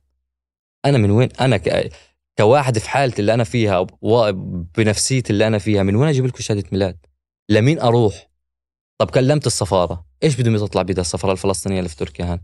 أنا 0.84 0.98
من 0.98 1.10
وين؟ 1.10 1.28
أنا 1.40 1.56
ك... 1.56 1.92
كواحد 2.38 2.78
في 2.78 2.90
حالتي 2.90 3.20
اللي 3.20 3.34
أنا 3.34 3.44
فيها 3.44 3.86
و... 4.02 4.32
بنفسيتي 4.78 5.32
اللي 5.32 5.46
أنا 5.46 5.58
فيها 5.58 5.82
من 5.82 5.96
وين 5.96 6.08
أجيب 6.08 6.26
لكم 6.26 6.40
شهادة 6.40 6.64
ميلاد؟ 6.72 6.98
لمين 7.48 7.80
أروح؟ 7.80 8.30
طب 8.98 9.10
كلمت 9.10 9.46
السفارة. 9.46 10.06
إيش 10.22 10.40
بدهم 10.40 10.56
تطلع 10.56 10.82
بيدها 10.82 11.00
السفارة 11.00 11.32
الفلسطينية 11.32 11.78
اللي 11.78 11.88
في 11.88 11.96
تركيا 11.96 12.24
هان؟ 12.24 12.40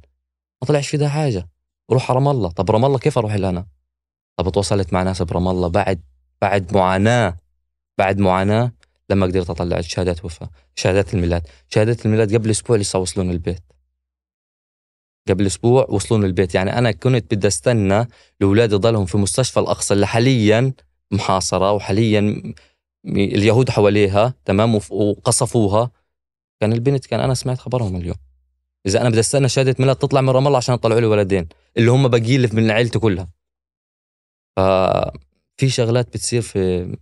ما 0.63 0.69
طلعش 0.69 0.89
في 0.89 0.97
ده 0.97 1.09
حاجة. 1.09 1.49
روح 1.91 2.11
على 2.11 2.19
رام 2.19 2.29
الله. 2.29 2.51
طب 2.51 2.71
رام 2.71 2.85
الله 2.85 2.99
كيف 2.99 3.19
أروح 3.19 3.35
لها 3.35 3.51
أنا؟ 3.51 3.67
طب 4.37 4.53
تواصلت 4.53 4.93
مع 4.93 5.03
ناس 5.03 5.23
برام 5.23 5.49
الله 5.49 5.69
بعد 5.69 6.01
بعد 6.43 6.75
معاناة 6.75 7.37
بعد 7.99 8.19
معاناة 8.19 8.73
لما 9.11 9.27
قدرت 9.27 9.51
أطلع 9.51 9.81
شهادات 9.81 10.25
وفاة 10.25 10.51
شهادات 10.75 11.15
الميلاد. 11.15 11.47
شهادات 11.69 12.07
الميلاد 12.07 12.35
قبل 12.35 12.51
أسبوع 12.51 12.77
لسه 12.77 12.99
وصلون 12.99 13.31
البيت. 13.31 13.63
قبل 15.29 15.47
أسبوع 15.47 15.87
وصلون 15.89 16.25
البيت. 16.25 16.55
يعني 16.55 16.79
أنا 16.79 16.91
كنت 16.93 17.35
بدي 17.35 17.47
أستنى 17.47 18.09
لأولادي 18.41 18.75
ضلهم 18.75 19.07
في 19.07 19.19
مستشفى 19.19 19.61
الأقصى 19.61 19.95
اللي 19.95 20.07
حاليا 20.07 20.73
محاصرة 21.11 21.73
وحاليا 21.73 22.53
اليهود 23.07 23.71
حواليها 23.71 24.35
تمام؟ 24.45 24.75
وقصفوها. 24.75 25.91
كان 26.61 26.73
البنت 26.73 27.07
كان 27.07 27.21
أنا 27.21 27.35
سمعت 27.35 27.59
خبرهم 27.59 27.97
اليوم. 27.97 28.17
إذا 28.87 29.01
أنا 29.01 29.11
بدي 29.11 29.21
أستنى 29.21 29.49
شهادة 29.49 29.77
ميلاد 29.79 29.97
تطلع 29.97 30.21
من 30.21 30.31
رام 30.31 30.47
الله 30.47 30.59
عشان 30.59 30.75
يطلعوا 30.75 31.01
لي 31.01 31.07
ولدين 31.07 31.49
اللي 31.77 31.91
هم 31.91 32.09
باقيين 32.09 32.43
لي 32.43 32.49
من 32.53 32.71
عيلتي 32.71 32.99
كلها. 32.99 33.29
ففي 34.57 35.69
شغلات 35.69 36.09
بتصير 36.09 36.43
في 36.43 36.97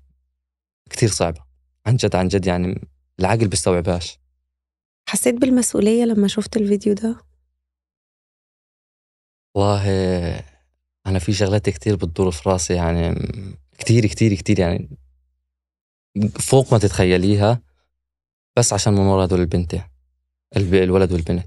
كثير 0.91 1.09
صعبة. 1.09 1.50
عن 1.87 1.97
جد 1.97 2.17
عن 2.17 2.29
جد 2.29 2.47
يعني 2.47 2.89
العقل 3.21 3.49
بيستوعبهاش. 3.49 4.19
حسيت 5.09 5.35
بالمسؤولية 5.35 6.05
لما 6.05 6.29
شفت 6.29 6.57
الفيديو 6.57 6.95
ده؟ 6.95 7.17
والله 9.55 9.85
أنا 11.07 11.19
في 11.19 11.33
شغلات 11.33 11.69
كتير 11.71 11.97
بتدور 11.97 12.31
في 12.31 12.49
راسي 12.49 12.75
يعني 12.75 13.15
كتير 13.79 14.07
كتير 14.07 14.35
كتير 14.35 14.59
يعني 14.61 14.99
فوق 16.41 16.73
ما 16.73 16.79
تتخيليها 16.79 17.63
بس 18.59 18.73
عشان 18.73 18.93
من 18.93 19.01
ورا 19.01 19.25
هدول 19.25 19.41
البنتين 19.41 19.83
الب- 20.57 20.75
الولد 20.75 21.13
والبنت. 21.13 21.47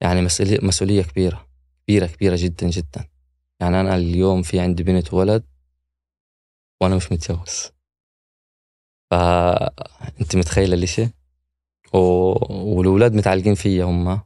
يعني 0.00 0.22
مسؤولية 0.22 0.58
مسؤولية 0.62 1.02
كبيرة 1.02 1.48
كبيرة 1.86 2.06
كبيرة 2.06 2.36
جدا 2.38 2.68
جدا. 2.70 3.08
يعني 3.60 3.80
أنا 3.80 3.96
اليوم 3.96 4.42
في 4.42 4.60
عندي 4.60 4.82
بنت 4.82 5.14
وولد 5.14 5.44
وأنا 6.82 6.96
مش 6.96 7.12
متجوز. 7.12 7.70
فأنت 9.10 10.36
متخيلة 10.36 10.74
الإشي؟ 10.74 11.04
و... 11.94 11.98
والأولاد 12.76 13.14
متعلقين 13.14 13.54
فيا 13.54 13.84
هم. 13.84 14.20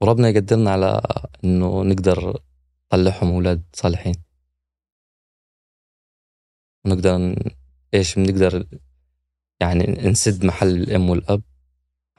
وربنا 0.00 0.28
يقدرنا 0.28 0.70
على 0.70 1.00
إنه 1.44 1.82
نقدر 1.82 2.40
نطلعهم 2.86 3.32
أولاد 3.32 3.64
صالحين. 3.72 4.14
ونقدر 6.84 7.36
إيش 7.94 8.14
بنقدر 8.14 8.66
يعني 9.60 9.84
نسد 10.10 10.44
محل 10.44 10.68
الأم 10.68 11.10
والأب. 11.10 11.42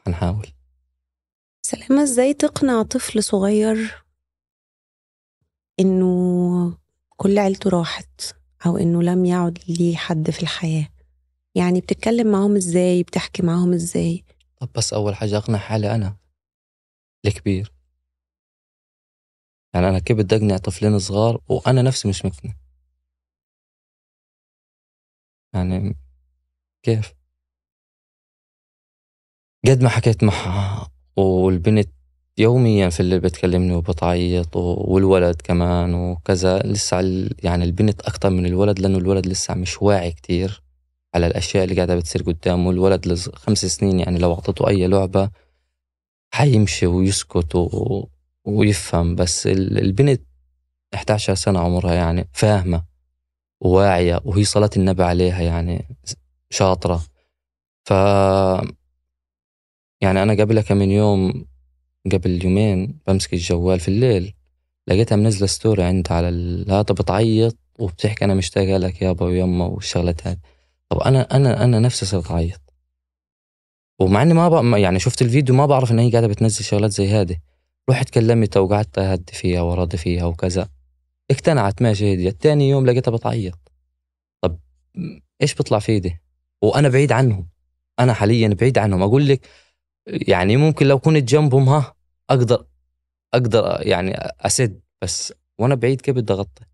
هنحاول. 0.08 0.48
سلامة 1.62 2.03
إزاي 2.03 2.34
تقنع 2.34 2.84
طفل 2.84 3.24
صغير 3.24 4.05
إنه 5.79 6.77
كل 7.17 7.39
عيلته 7.39 7.70
راحت؟ 7.70 8.22
أو 8.65 8.77
إنه 8.77 9.03
لم 9.03 9.25
يعد 9.25 9.60
ليه 9.67 9.95
حد 9.95 10.31
في 10.31 10.43
الحياة. 10.43 10.88
يعني 11.55 11.81
بتتكلم 11.81 12.31
معاهم 12.31 12.55
إزاي؟ 12.55 13.03
بتحكي 13.03 13.43
معاهم 13.43 13.74
إزاي؟ 13.74 14.24
طب 14.60 14.69
بس 14.75 14.93
أول 14.93 15.15
حاجة 15.15 15.38
أقنع 15.38 15.57
حالي 15.57 15.95
أنا 15.95 16.17
الكبير. 17.25 17.74
يعني 19.74 19.89
أنا 19.89 20.00
كيف 20.00 20.17
بدي 20.17 20.36
أقنع 20.36 20.57
طفلين 20.57 21.00
صغار 21.00 21.41
وأنا 21.50 21.81
نفسي 21.81 22.07
مش 22.07 22.25
مقتنع 22.25 22.53
يعني 25.53 25.95
كيف؟ 26.84 27.13
قد 29.67 29.84
ما 29.84 29.89
حكيت 29.89 30.24
معها 30.24 30.88
والبنت 31.17 31.89
يوميا 32.37 32.89
في 32.89 32.99
اللي 32.99 33.19
بتكلمني 33.19 33.73
وبتعيط 33.75 34.55
والولد 34.55 35.41
كمان 35.41 35.93
وكذا. 35.93 36.59
لسه 36.59 36.97
يعني 37.43 37.63
البنت 37.65 38.01
أكتر 38.01 38.29
من 38.29 38.45
الولد 38.45 38.79
لأنه 38.79 38.97
الولد 38.97 39.27
لسه 39.27 39.53
مش 39.53 39.81
واعي 39.81 40.11
كتير 40.11 40.63
على 41.15 41.27
الأشياء 41.27 41.63
اللي 41.63 41.75
قاعدة 41.75 41.95
بتصير 41.95 42.21
قدامه. 42.23 42.71
الولد 42.71 43.13
خمس 43.35 43.65
سنين 43.65 43.99
يعني 43.99 44.19
لو 44.19 44.33
أعطيته 44.33 44.67
أي 44.67 44.87
لعبة 44.87 45.29
حيمشي 46.33 46.85
ويسكت 46.87 47.55
و... 47.55 48.07
ويفهم. 48.45 49.15
بس 49.15 49.47
ال- 49.47 49.77
البنت 49.79 50.21
11 50.95 51.35
سنة 51.35 51.59
عمرها 51.59 51.93
يعني 51.93 52.29
فاهمة 52.33 52.83
وواعية 53.61 54.21
وهي 54.25 54.43
صلاة 54.43 54.69
النبي 54.77 55.03
عليها 55.03 55.41
يعني 55.41 55.97
شاطرة. 56.49 57.03
ف 57.85 57.91
يعني 60.01 60.23
أنا 60.23 60.33
قبلها 60.33 60.63
كم 60.63 60.77
من 60.77 60.91
يوم 60.91 61.45
قبل 62.12 62.45
يومين 62.45 63.00
بمسك 63.07 63.33
الجوال 63.33 63.79
في 63.79 63.88
الليل 63.88 64.33
لقيتها 64.88 65.15
منزلة 65.15 65.47
ستوري 65.47 65.83
عندها 65.83 66.17
على 66.17 66.29
ال- 66.29 66.71
هذا 66.71 66.81
بتعيط 66.81 67.57
وبتحكي 67.79 68.25
أنا 68.25 68.33
مشتاقة 68.33 68.77
لك 68.77 69.01
يابا 69.01 69.25
ويما 69.25 69.65
والشغلات 69.65 70.27
هذه 70.27 70.38
طب 70.89 70.97
أنا 71.00 71.35
أنا 71.35 71.63
أنا 71.63 71.79
نفسي 71.79 72.05
صرت 72.05 72.31
أعيط. 72.31 72.62
ومع 74.00 74.21
إني 74.21 74.33
ما. 74.33 74.77
يعني 74.77 75.00
شفت 75.00 75.21
الفيديو 75.21 75.55
ما 75.55 75.65
بعرف 75.65 75.91
إن 75.91 76.00
هي 76.00 76.12
قاعدة 76.12 76.27
بتنزل 76.27 76.63
شغلات 76.65 76.91
زي 76.91 77.07
هذه. 77.07 77.38
رحت 77.89 78.09
كلمتها 78.09 78.59
وقعدت 78.59 79.00
أهدي 79.00 79.33
فيها 79.33 79.62
وراضي 79.62 79.97
فيها 79.97 80.25
وكذا. 80.25 80.69
اقتنعت 81.31 81.81
ماشي 81.81 82.13
هديت 82.13 82.41
تاني 82.41 82.69
يوم 82.69 82.85
لقيتها 82.85 83.12
بتعيط. 83.12 83.71
طب 84.41 84.59
إيش 85.41 85.55
بيطلع 85.55 85.79
في 85.79 85.91
إيدي؟ 85.91 86.21
وأنا 86.62 86.89
بعيد 86.89 87.12
عنهم. 87.12 87.47
أنا 88.00 88.13
حاليا 88.13 88.47
بعيد 88.47 88.77
عنهم. 88.77 89.01
أقول 89.01 89.27
لك 89.27 89.47
يعني 90.07 90.57
ممكن 90.57 90.88
لو 90.88 91.00
كنت 91.00 91.24
جنبهم 91.24 91.69
ها 91.69 91.93
أقدر 92.29 92.65
أقدر 93.33 93.77
يعني 93.79 94.15
أسد 94.41 94.79
بس 95.01 95.33
وأنا 95.59 95.75
بعيد 95.75 96.01
كيف 96.01 96.15
بدي 96.15 96.33
أغطي؟ 96.33 96.65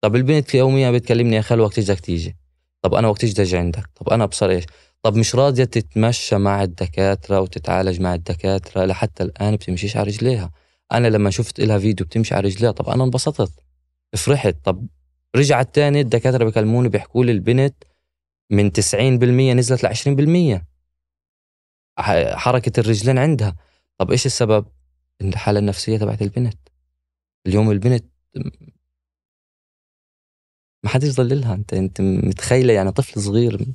طب 0.00 0.16
البنت 0.16 0.54
يوميا 0.54 0.90
بتكلمني 0.90 1.36
يا 1.36 1.40
خال 1.40 1.60
وقت 1.60 1.80
بدك 1.80 2.00
تيجي؟ 2.00 2.36
طب 2.82 2.94
أنا 2.94 3.08
وقت 3.08 3.24
أجي 3.40 3.56
عندك؟ 3.56 3.86
طب 3.94 4.08
أنا 4.08 4.24
أبصر 4.24 4.50
إيش؟ 4.50 4.64
طب 5.02 5.16
مش 5.16 5.34
راضية 5.34 5.64
تتمشى 5.64 6.36
مع 6.38 6.62
الدكاترة 6.62 7.40
وتتعالج 7.40 8.00
مع 8.00 8.14
الدكاترة 8.14 8.84
لحتى 8.84 9.22
الآن 9.22 9.56
بتمشيش 9.56 9.96
على 9.96 10.06
رجليها؟ 10.06 10.50
أنا 10.92 11.08
لما 11.08 11.30
شفت 11.30 11.60
لها 11.60 11.78
فيديو 11.78 12.06
بتمشي 12.06 12.34
على 12.34 12.48
رجليها 12.48 12.70
طب 12.70 12.88
أنا 12.88 13.04
انبسطت 13.04 13.52
فرحت. 14.16 14.56
طب 14.64 14.86
رجعت 15.36 15.74
تاني 15.74 16.00
الدكاترة 16.00 16.44
بيكلموني 16.44 16.88
بيحكوا 16.88 17.24
لي 17.24 17.32
البنت 17.32 17.74
من 18.50 18.70
90% 18.70 18.94
نزلت 19.56 19.84
ل 19.84 19.88
20% 19.88 20.58
ح- 20.58 20.62
حركة 22.36 22.80
الرجلين 22.80 23.18
عندها. 23.18 23.56
طب 23.98 24.10
إيش 24.10 24.26
السبب؟ 24.26 24.66
الحاله 25.20 25.58
النفسية 25.58 25.98
تبعت 25.98 26.22
البنت. 26.22 26.68
اليوم 27.46 27.70
البنت 27.70 28.04
ما 30.84 30.90
حد 30.90 31.04
يضللها 31.04 31.54
انت 31.54 31.74
أنت 31.74 32.00
متخيلة 32.00 32.72
يعني 32.72 32.92
طفل 32.92 33.20
صغير. 33.20 33.66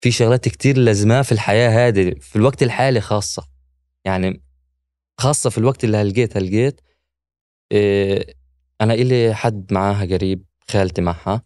في 0.00 0.10
شغلات 0.10 0.48
كتير 0.48 0.78
لازماه 0.78 1.22
في 1.22 1.32
الحياة 1.32 1.88
هذه 1.88 2.14
في 2.20 2.36
الوقت 2.36 2.62
الحالي 2.62 3.00
خاصة. 3.00 3.48
يعني 4.04 4.42
خاصة 5.20 5.50
في 5.50 5.58
الوقت 5.58 5.84
اللي 5.84 5.96
هلقيت 5.96 6.36
هلقيت 6.36 6.80
إيه 7.72 8.34
أنا 8.80 8.94
إلي 8.94 9.34
حد 9.34 9.72
معاها 9.72 10.04
قريب 10.06 10.44
خالتي 10.70 11.02
معها. 11.02 11.42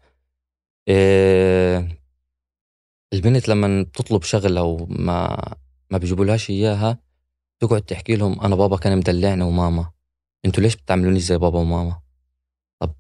إيه 0.88 2.02
البنت 3.12 3.49
لما 3.49 3.83
بتطلب 3.83 4.23
شغلة 4.23 4.62
وما 4.62 5.55
ما 5.93 5.99
بيجيبولهاش 5.99 6.51
إياها. 6.51 6.99
تقعد 7.61 7.83
تحكي 7.83 8.17
لهم 8.17 8.41
أنا 8.41 8.55
بابا 8.57 8.77
كان 8.77 8.99
مدلعني 8.99 9.43
وماما. 9.43 9.93
أنتوا 10.45 10.63
ليش 10.63 10.77
بتعملوني 10.77 11.21
زي 11.21 11.39
بابا 11.39 11.59
وماما؟ 11.59 12.01
طب 12.79 12.95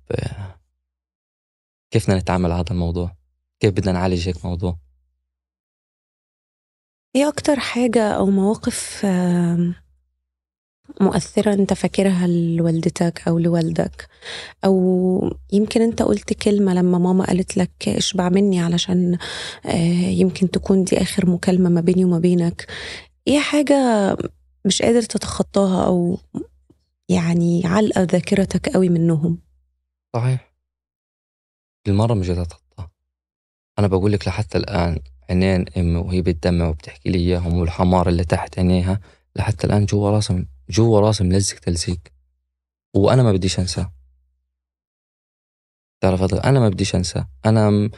كيف 1.90 2.06
بدنا 2.06 2.18
نتعامل 2.18 2.52
هذا 2.52 2.64
الموضوع؟ 2.70 3.16
كيف 3.60 3.72
بدنا 3.72 3.92
نعالج 3.92 4.28
هيك 4.28 4.44
موضوع؟ 4.44 4.78
إيه 7.16 7.28
أكتر 7.28 7.60
حاجة 7.60 8.12
أو 8.12 8.26
مواقف 8.26 9.06
مؤثرة 11.00 11.54
أنت 11.54 11.72
فاكرها 11.72 12.26
لوالدتك 12.26 13.22
أو 13.28 13.38
لوالدك؟ 13.38 14.08
أو 14.64 15.36
يمكن 15.52 15.82
أنت 15.82 16.02
قلت 16.02 16.32
كلمة 16.32 16.74
لما 16.74 16.98
ماما 16.98 17.24
قالت 17.24 17.56
لك 17.56 17.88
اشبع 17.88 18.28
مني 18.28 18.60
علشان 18.60 19.18
آه، 19.66 20.08
يمكن 20.08 20.50
تكون 20.50 20.84
دي 20.84 21.02
آخر 21.02 21.30
مكالمة 21.30 21.70
ما 21.70 21.80
بيني 21.80 22.04
وما 22.04 22.18
بينك. 22.18 22.66
إيه 23.28 23.38
حاجة 23.38 23.76
مش 24.64 24.82
قادر 24.82 25.02
تتخطاها 25.02 25.86
أو 25.86 26.18
يعني 27.08 27.62
علقة 27.64 28.02
ذاكرتك 28.02 28.68
قوي 28.68 28.88
منهم؟ 28.88 29.38
صحيح. 30.14 30.52
المرة 31.88 32.14
مش 32.14 32.30
أتخطاها. 32.30 32.90
أنا 33.78 33.86
بقول 33.86 34.12
لك 34.12 34.28
لحتى 34.28 34.58
الآن 34.58 34.98
عينين 35.30 35.64
أمي 35.76 35.96
وهي 35.96 36.22
بتدمع 36.22 36.68
وبتحكي 36.68 37.10
لي 37.10 37.18
إياهم 37.18 37.54
والحمار 37.54 38.08
اللي 38.08 38.24
تحت 38.24 38.58
عينيها 38.58 39.00
لحتى 39.36 39.66
الآن 39.66 39.84
جوا 39.84 40.10
راسي 40.10 40.46
جوا 40.72 41.00
راسي 41.00 41.24
ملزق 41.24 41.58
تلزيق 41.58 41.98
وأنا 42.94 43.22
ما 43.22 43.32
بديش 43.32 43.58
أنساه. 43.58 43.92
تعرف 46.00 46.34
أنا 46.34 46.60
ما 46.60 46.68
بديش 46.68 46.94
أنساه. 46.94 47.28
أنا 47.46 47.90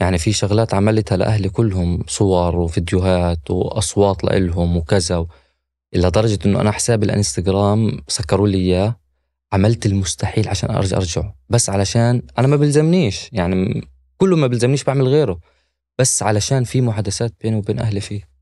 يعني 0.00 0.18
في 0.18 0.32
شغلات 0.32 0.74
عملتها 0.74 1.16
لأهلي 1.16 1.48
كلهم 1.48 2.04
صور 2.08 2.56
وفيديوهات 2.56 3.50
وأصوات 3.50 4.24
لإلهم 4.24 4.76
وكذا 4.76 5.26
إلى 5.94 6.10
درجة 6.10 6.38
إنه 6.46 6.60
أنا 6.60 6.70
حساب 6.70 7.02
الإنستغرام 7.02 8.02
سكروا 8.08 8.48
لي 8.48 8.58
إياه. 8.58 9.00
عملت 9.52 9.86
المستحيل 9.86 10.48
عشان 10.48 10.70
أرجع 10.70 10.96
أرجعه. 10.96 11.34
بس 11.48 11.70
علشان 11.70 12.22
أنا 12.38 12.46
ما 12.46 12.56
بلزمنيش 12.56 13.30
يعني 13.32 13.88
كله 14.16 14.36
ما 14.36 14.46
بلزمنيش 14.46 14.84
بعمل 14.84 15.08
غيره. 15.08 15.40
بس 15.98 16.22
علشان 16.22 16.64
في 16.64 16.80
محادثات 16.80 17.34
بيني 17.40 17.56
وبين 17.56 17.78
أهلي 17.78 18.00
فيه. 18.00 18.33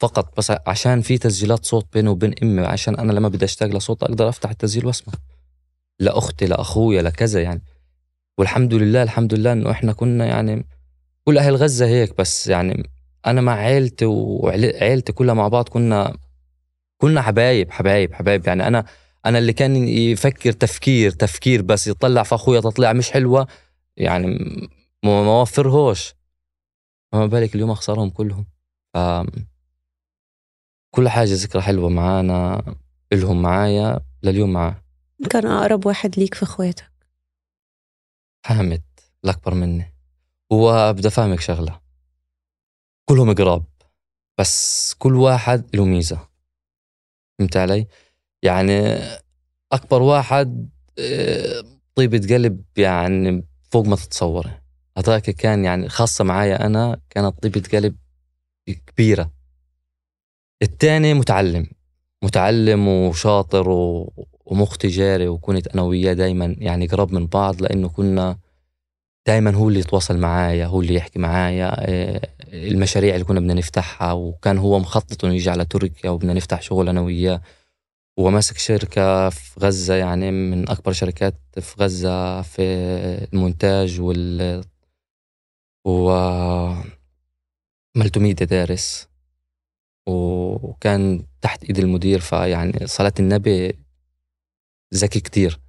فقط 0.00 0.36
بس 0.36 0.52
عشان 0.66 1.00
في 1.00 1.18
تسجيلات 1.18 1.64
صوت 1.66 1.86
بيني 1.92 2.08
وبين 2.08 2.34
أمي 2.42 2.66
عشان 2.66 2.94
أنا 2.96 3.12
لما 3.12 3.28
بدي 3.28 3.44
أشتاق 3.44 3.68
لصوت 3.68 4.02
أقدر 4.02 4.28
أفتح 4.28 4.50
التسجيل 4.50 4.86
وأسمع. 4.86 5.14
لاختي 6.00 6.46
لاخويا 6.46 7.02
لكذا 7.02 7.42
يعني. 7.42 7.62
والحمد 8.38 8.74
لله 8.74 9.02
الحمد 9.02 9.34
لله 9.34 9.52
إنه 9.52 9.70
إحنا 9.70 9.92
كنا 9.92 10.26
يعني 10.26 10.66
كل 11.24 11.38
أهل 11.38 11.56
غزة 11.56 11.86
هيك 11.86 12.18
بس 12.18 12.46
يعني 12.48 12.90
أنا 13.26 13.40
مع 13.40 13.52
عيلتي 13.52 14.04
وعيلتي 14.04 15.12
كلها 15.12 15.34
مع 15.34 15.48
بعض 15.48 15.68
كنا 15.68 16.16
كنا 16.98 17.22
حبايب 17.22 17.70
حبايب 17.70 18.14
حبايب. 18.14 18.46
يعني 18.46 18.66
أنا 18.66 18.84
أنا 19.26 19.38
اللي 19.38 19.52
كان 19.52 19.76
يفكر 19.76 20.52
تفكير 20.52 21.10
تفكير 21.10 21.62
بس 21.62 21.86
يطلع 21.86 22.22
في 22.22 22.34
أخويا 22.34 22.60
تطلع 22.60 22.92
مش 22.92 23.10
حلوة 23.10 23.46
يعني 23.96 24.26
ما 25.04 25.40
وفرهوش. 25.40 26.14
فما 27.12 27.26
بالك 27.26 27.54
اليوم 27.54 27.70
أخسرهم 27.70 28.10
كلهم. 28.10 28.46
كل 30.90 31.08
حاجة 31.08 31.34
ذكرى 31.34 31.62
حلوة 31.62 31.88
معانا 31.88 32.62
إلهم 33.12 33.42
معايا 33.42 34.00
لليوم 34.22 34.52
معاه. 34.52 34.82
كان 35.30 35.46
أقرب 35.46 35.86
واحد 35.86 36.18
ليك 36.18 36.34
في 36.34 36.42
إخواتك. 36.42 36.92
حامد 38.46 38.82
الأكبر 39.24 39.54
مني. 39.54 39.94
هو 40.52 40.92
بدي 40.92 41.08
أفهمك 41.08 41.40
شغلة. 41.40 41.80
كلهم 43.04 43.34
قراب 43.34 43.64
بس 44.38 44.94
كل 44.94 45.14
واحد 45.14 45.76
له 45.76 45.84
ميزة. 45.84 46.28
فهمت 47.38 47.56
علي؟ 47.56 47.86
يعني 48.42 48.98
أكبر 49.72 50.02
واحد 50.02 50.68
آه، 50.98 51.64
طيبة 51.94 52.34
قلب 52.34 52.64
يعني 52.76 53.44
فوق 53.70 53.86
ما 53.86 53.96
تتصوري. 53.96 54.60
هذاك 54.98 55.22
كان 55.30 55.64
يعني 55.64 55.88
خاصة 55.88 56.24
معايا 56.24 56.66
أنا 56.66 57.00
كانت 57.10 57.42
طيبة 57.42 57.62
قلب 57.72 57.96
كبيرة. 58.86 59.37
الثاني 60.62 61.14
متعلم. 61.14 61.66
متعلم 62.22 62.88
وشاطر 62.88 63.68
ومخ 64.46 64.76
تجاري 64.76 65.28
وكنت 65.28 65.68
أنا 65.68 65.82
وياه 65.82 66.12
دائما 66.12 66.56
يعني 66.58 66.86
قرب 66.86 67.12
من 67.12 67.26
بعض 67.26 67.62
لأنه 67.62 67.88
كنا 67.88 68.38
دائما 69.26 69.54
هو 69.54 69.68
اللي 69.68 69.80
يتواصل 69.80 70.18
معايا 70.18 70.66
هو 70.66 70.80
اللي 70.80 70.94
يحكي 70.94 71.18
معايا 71.18 71.70
آه، 71.78 72.28
المشاريع 72.44 73.14
اللي 73.14 73.24
كنا 73.24 73.40
بدنا 73.40 73.54
نفتحها 73.54 74.12
وكان 74.12 74.58
هو 74.58 74.78
مخطط 74.78 75.24
إنه 75.24 75.34
يجي 75.34 75.50
على 75.50 75.64
تركيا 75.64 76.10
وبدنا 76.10 76.34
نفتح 76.34 76.62
شغل 76.62 76.88
أنا 76.88 77.00
وياه. 77.00 77.42
هو 78.18 78.30
ماسك 78.30 78.58
شركة 78.58 79.28
في 79.30 79.60
غزة 79.60 79.94
يعني 79.94 80.30
من 80.30 80.70
أكبر 80.70 80.92
شركات 80.92 81.34
في 81.60 81.74
غزة 81.82 82.42
في 82.42 82.62
المونتاج 83.32 84.00
وال 84.00 84.64
و 85.86 86.10
ملتوميديا 87.96 88.46
دارس. 88.46 89.08
وكان 90.62 91.26
تحت 91.40 91.64
إيد 91.64 91.78
المدير 91.78 92.20
فيعني 92.20 92.86
صلاة 92.86 93.12
النبي 93.20 93.78
ذكي 94.94 95.20
كتير. 95.20 95.60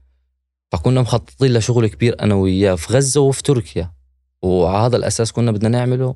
فكنا 0.72 1.02
مخططين 1.02 1.54
لشغل 1.54 1.88
كبير 1.88 2.22
أنا 2.22 2.36
وياه 2.36 2.76
في 2.76 2.94
غزة 2.94 3.22
وفي 3.22 3.44
تركيا. 3.44 3.94
وعلى 4.42 4.86
هذا 4.86 4.98
الأساس 4.98 5.32
كنا 5.32 5.52
بدنا 5.52 5.70
نعمله. 5.70 6.16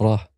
راح. 0.00 0.30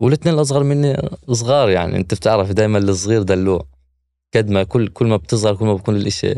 والاثنين 0.00 0.34
الأصغر 0.34 0.62
مني 0.62 0.96
صغار 1.32 1.70
يعني 1.70 1.96
أنت 1.96 2.14
بتعرف 2.14 2.50
دائما 2.50 2.78
الصغير 2.78 3.22
دلوع. 3.22 3.68
قد 4.34 4.50
ما 4.50 4.62
كل 4.62 4.88
كل 4.88 5.06
ما 5.06 5.16
بتصغر 5.16 5.56
كل 5.56 5.64
ما 5.64 5.74
بكون 5.74 5.96
الإشي. 5.96 6.34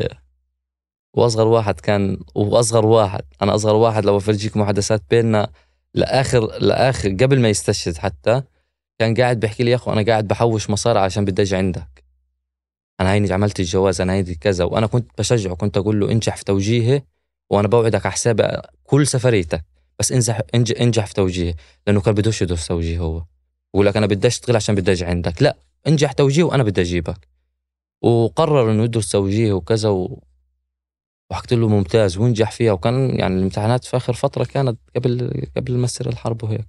وأصغر 1.13 1.47
واحد 1.47 1.79
كان 1.79 2.19
وأصغر 2.35 2.85
واحد. 2.85 3.21
أنا 3.41 3.55
أصغر 3.55 3.75
واحد 3.75 4.05
لو 4.05 4.17
افرجيك 4.17 4.57
محادثات 4.57 5.03
بيننا 5.09 5.51
لآخر 5.93 6.59
لآخر 6.59 7.09
قبل 7.09 7.39
ما 7.39 7.49
يستشهد 7.49 7.97
حتى. 7.97 8.43
كان 8.99 9.13
قاعد 9.13 9.39
بيحكي 9.39 9.63
لي 9.63 9.71
يا 9.71 9.75
أخو 9.75 9.93
أنا 9.93 10.01
قاعد 10.01 10.27
بحوش 10.27 10.69
مصاري 10.69 10.99
عشان 10.99 11.25
بدي 11.25 11.41
أجي 11.41 11.55
عندك. 11.55 12.03
أنا 13.01 13.11
هيني 13.13 13.33
عملت 13.33 13.59
الجواز 13.59 14.01
أنا 14.01 14.13
هيني 14.13 14.35
كذا. 14.35 14.63
وأنا 14.65 14.87
كنت 14.87 15.11
بشجعه 15.17 15.55
كنت 15.55 15.77
أقول 15.77 15.99
له 15.99 16.11
انجح 16.11 16.37
في 16.37 16.45
توجيهي 16.45 17.03
وأنا 17.49 17.67
بوعدك 17.67 18.05
على 18.05 18.13
حساب 18.13 18.61
كل 18.83 19.07
سفريتك. 19.07 19.63
بس 19.99 20.11
انجح 20.11 20.41
انجح 20.55 21.05
في 21.05 21.13
توجيهي 21.13 21.55
لأنه 21.87 22.01
كان 22.01 22.13
بدوش 22.13 22.41
يدوس 22.41 22.67
توجيه 22.67 22.99
هو. 22.99 23.23
بقول 23.73 23.85
لك 23.85 23.97
أنا 23.97 24.05
بدي 24.07 24.27
اشتغل 24.27 24.55
عشان 24.55 24.75
بدي 24.75 24.91
أجي 24.91 25.05
عندك. 25.05 25.41
لا 25.41 25.57
انجح 25.87 26.11
توجيه 26.11 26.43
وأنا 26.43 26.63
بدي 26.63 26.81
أجيبك. 26.81 27.27
وقرر 28.01 28.71
إنه 28.71 28.83
يدرس 28.83 29.11
توجيه 29.11 29.53
وكذا 29.53 29.89
و... 29.89 30.23
وحكيت 31.31 31.53
له 31.53 31.67
ممتاز 31.67 32.17
وانجح 32.17 32.51
فيها. 32.51 32.71
وكان 32.71 33.19
يعني 33.19 33.35
الامتحانات 33.35 33.85
في 33.85 33.97
آخر 33.97 34.13
فترة 34.13 34.43
كانت 34.43 34.79
قبل 34.95 35.31
قبل 35.57 35.77
ما 35.77 35.87
تصير 35.87 36.09
الحرب 36.09 36.43
وهيك. 36.43 36.67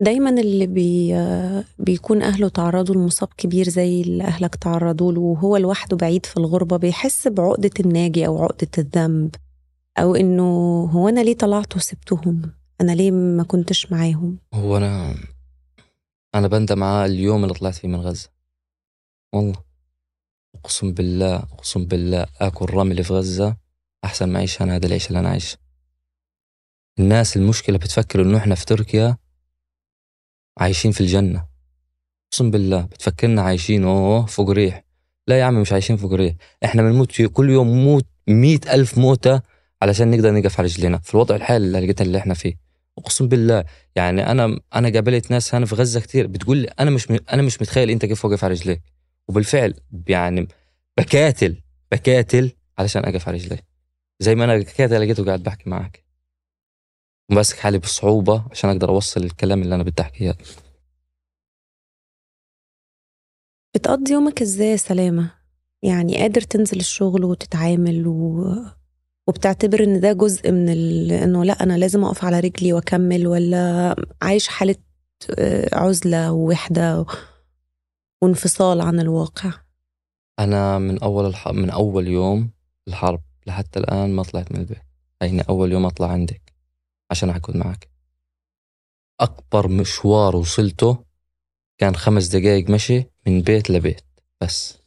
دايما 0.00 0.30
اللي 0.30 0.66
بي 0.66 1.14
بيكون 1.78 2.22
أهله 2.22 2.48
تعرضوا 2.48 2.94
لمصاب 2.94 3.28
كبير 3.36 3.68
زي 3.68 4.00
اللي 4.00 4.24
أهلك 4.24 4.54
تعرضوا 4.54 5.12
له 5.12 5.20
وهو 5.20 5.56
لوحده 5.56 5.96
بعيد 5.96 6.26
في 6.26 6.36
الغربة 6.36 6.76
بيحس 6.76 7.28
بعقدة 7.28 7.70
الناجي 7.80 8.26
أو 8.26 8.42
عقدة 8.42 8.68
الذنب 8.78 9.34
أو 9.98 10.14
إنه 10.14 10.42
هو 10.92 11.08
أنا 11.08 11.20
ليه 11.20 11.36
طلعت 11.36 11.76
وسبتهم؟ 11.76 12.42
أنا 12.80 12.92
ليه 12.92 13.10
ما 13.10 13.42
كنتش 13.42 13.92
معاهم؟ 13.92 14.38
هو 14.54 14.76
أنا 14.76 15.14
أنا 16.34 16.48
بندم 16.48 16.82
على 16.82 17.12
اليوم 17.12 17.42
اللي 17.44 17.54
طلعت 17.54 17.74
فيه 17.74 17.88
من 17.88 18.00
غزة. 18.00 18.28
والله. 19.32 19.54
أقسم 20.54 20.92
بالله 20.92 21.36
أقسم 21.36 21.84
بالله 21.86 22.26
آكل 22.40 22.66
رمل 22.74 23.04
في 23.04 23.12
غزة 23.12 23.56
أحسن 24.04 24.28
ما 24.28 24.38
أعيش 24.38 24.62
أنا 24.62 24.76
هذا 24.76 24.86
العيش 24.86 25.08
اللي 25.08 25.18
أنا 25.18 25.28
عايشه. 25.28 25.58
الناس 26.98 27.36
المشكلة 27.36 27.78
بتفكر 27.78 28.22
إنه 28.22 28.38
إحنا 28.38 28.54
في 28.54 28.66
تركيا 28.66 29.16
عايشين 30.58 30.92
في 30.92 31.00
الجنة. 31.00 31.44
أقسم 32.32 32.50
بالله 32.50 32.82
بتفكرنا 32.82 33.42
عايشين 33.42 33.84
أوه 33.84 34.26
فوق 34.26 34.50
ريح 34.50 34.84
لا 35.26 35.38
يا 35.38 35.44
عم 35.44 35.60
مش 35.60 35.72
عايشين 35.72 35.96
فوق 35.96 36.12
ريح 36.12 36.34
إحنا 36.64 36.82
بنموت 36.82 37.22
كل 37.22 37.50
يوم 37.50 37.84
موت 37.84 38.06
مئة 38.28 38.74
ألف 38.74 38.98
موتة 38.98 39.40
علشان 39.82 40.10
نقدر 40.10 40.32
نقف 40.32 40.60
على 40.60 40.68
رجلينا 40.68 40.98
في 40.98 41.14
الوضع 41.14 41.36
الحالي 41.36 41.66
اللي 41.66 41.94
اللي 42.00 42.18
إحنا 42.18 42.34
فيه. 42.34 42.54
أقسم 42.98 43.28
بالله 43.28 43.64
يعني 43.96 44.30
أنا 44.30 44.60
أنا 44.74 44.88
قابلت 44.88 45.30
ناس 45.30 45.54
هنا 45.54 45.66
في 45.66 45.74
غزة 45.74 46.00
كثير 46.00 46.26
بتقول 46.26 46.56
لي 46.56 46.68
أنا 46.80 46.90
مش 46.90 47.10
أنا 47.32 47.42
مش 47.42 47.62
متخيل 47.62 47.90
أنت 47.90 48.06
كيف 48.06 48.24
واقف 48.24 48.44
على 48.44 48.54
رجليك. 48.54 48.82
وبالفعل 49.28 49.74
يعني 50.08 50.48
بكاتل 50.98 51.56
بكاتل 51.92 52.52
علشان 52.78 53.04
أقف 53.04 53.28
على 53.28 53.36
رجلي. 53.36 53.58
زي 54.20 54.34
ما 54.34 54.44
أنا 54.44 54.62
كده 54.62 54.98
لقيته 54.98 55.24
قاعد 55.24 55.42
بحكي 55.42 55.70
معك 55.70 56.07
وماسك 57.30 57.56
حالي 57.58 57.78
بصعوبة 57.78 58.44
عشان 58.50 58.70
أقدر 58.70 58.88
أوصل 58.88 59.24
الكلام 59.24 59.62
اللي 59.62 59.74
أنا 59.74 59.82
بدي 59.82 60.02
أحكيه. 60.02 60.36
بتقضي 63.74 64.12
يومك 64.12 64.42
إزاي 64.42 64.68
يا 64.68 64.76
سلامة؟ 64.76 65.30
يعني 65.82 66.16
قادر 66.16 66.40
تنزل 66.40 66.78
الشغل 66.80 67.24
وتتعامل 67.24 68.06
و... 68.06 68.44
وبتعتبر 69.26 69.84
إن 69.84 70.00
ده 70.00 70.12
جزء 70.12 70.52
من 70.52 70.68
ال... 70.68 71.12
إنه 71.12 71.44
لأ 71.44 71.62
أنا 71.62 71.78
لازم 71.78 72.04
أقف 72.04 72.24
على 72.24 72.40
رجلي 72.40 72.72
وأكمل 72.72 73.26
ولا 73.26 73.94
عايش 74.22 74.48
حالة 74.48 74.76
آه، 75.38 75.68
عزلة 75.72 76.32
ووحدة 76.32 77.06
وانفصال 78.22 78.80
عن 78.80 79.00
الواقع؟ 79.00 79.52
أنا 80.38 80.78
من 80.78 81.02
أول 81.02 81.26
الح... 81.26 81.48
من 81.48 81.70
أول 81.70 82.08
يوم 82.08 82.50
الحرب 82.88 83.20
لحتى 83.46 83.78
الآن 83.78 84.10
ما 84.10 84.22
طلعت 84.22 84.52
من 84.52 84.60
البيت. 84.60 84.78
هيني 85.22 85.42
أول 85.48 85.72
يوم 85.72 85.86
أطلع 85.86 86.06
عندك. 86.10 86.47
عشان 87.10 87.30
أقعد 87.30 87.56
معك. 87.56 87.90
أكبر 89.20 89.68
مشوار 89.68 90.36
وصلته 90.36 91.04
كان 91.78 91.96
خمس 91.96 92.26
دقايق 92.26 92.70
مشي 92.70 93.04
من 93.26 93.42
بيت 93.42 93.70
لبيت 93.70 94.04
بس. 94.40 94.78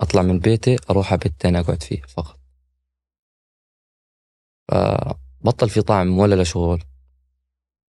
أطلع 0.00 0.22
من 0.22 0.38
بيتي 0.38 0.76
أروح 0.90 1.12
على 1.12 1.18
بيت 1.18 1.40
تاني 1.40 1.60
أقعد 1.60 1.82
فيه 1.82 2.02
فقط. 2.02 2.40
فبطل 4.70 5.68
في 5.70 5.82
طعم 5.82 6.18
ولا 6.18 6.42
لشغل 6.42 6.82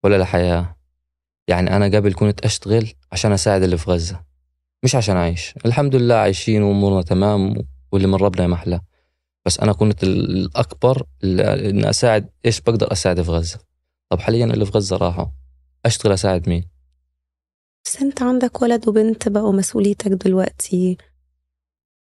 ولا 0.03 0.17
لحياة 0.17 0.75
يعني 1.47 1.75
أنا 1.75 1.85
قبل 1.97 2.13
كنت 2.13 2.45
أشتغل 2.45 2.93
عشان 3.11 3.31
أساعد 3.31 3.63
اللي 3.63 3.77
في 3.77 3.91
غزة 3.91 4.23
مش 4.83 4.95
عشان 4.95 5.15
أعيش. 5.17 5.53
الحمد 5.65 5.95
لله 5.95 6.15
عايشين 6.15 6.63
وأمورنا 6.63 7.01
تمام 7.01 7.55
واللي 7.91 8.07
من 8.07 8.15
ربنا 8.15 8.47
محلى 8.47 8.81
بس 9.45 9.59
أنا 9.59 9.73
كنت 9.73 10.03
الأكبر 10.03 11.07
إن 11.23 11.85
أساعد 11.85 12.29
إيش 12.45 12.61
بقدر 12.61 12.91
أساعد 12.91 13.21
في 13.21 13.31
غزة؟ 13.31 13.59
طب 14.09 14.19
حاليا 14.19 14.45
اللي 14.45 14.65
في 14.65 14.71
غزة 14.71 14.97
راحوا. 14.97 15.25
أشتغل 15.85 16.11
أساعد 16.13 16.49
مين؟ 16.49 16.69
بس 17.85 18.01
أنت 18.01 18.21
عندك 18.21 18.61
ولد 18.61 18.87
وبنت 18.87 19.29
بقوا 19.29 19.53
مسؤوليتك 19.53 20.11
دلوقتي. 20.11 20.97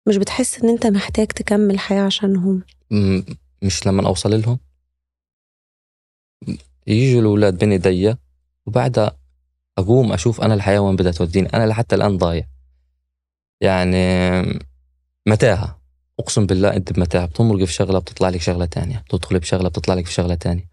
مش 0.09 0.16
بتحس 0.16 0.59
إن 0.59 0.68
أنت 0.68 0.87
محتاج 0.87 1.27
تكمل 1.27 1.79
حياة 1.79 2.03
عشانهم؟ 2.03 2.62
مش 3.62 3.87
لما 3.87 4.07
أوصل 4.09 4.40
لهم؟ 4.40 4.59
يجوا 6.87 7.20
الأولاد 7.20 7.59
بين 7.59 7.73
إيديا 7.73 8.18
وبعدها 8.66 9.18
أقوم 9.79 10.12
أشوف 10.12 10.40
أنا 10.40 10.55
الحياة 10.55 10.81
وين 10.81 10.97
بدها 10.97 11.12
توديني. 11.12 11.49
أنا 11.49 11.66
لحتى 11.66 11.94
الآن 11.94 12.18
ضايع. 12.18 12.47
يعني 13.61 14.42
متاهة. 15.29 15.84
أقسم 16.20 16.46
بالله 16.46 16.77
أنت 16.77 16.92
بمتاهة 16.92 17.27
بتمرق 17.27 17.64
في 17.64 17.72
شغلة 17.72 17.98
بتطلع 17.98 18.29
لك 18.29 18.40
شغلة 18.40 18.64
تانية. 18.64 18.98
بتدخل 18.98 19.38
بشغلة 19.38 19.68
بتطلع 19.68 19.94
لك 19.94 20.07
في 20.07 20.12
شغلة 20.12 20.35
تانية. 20.35 20.68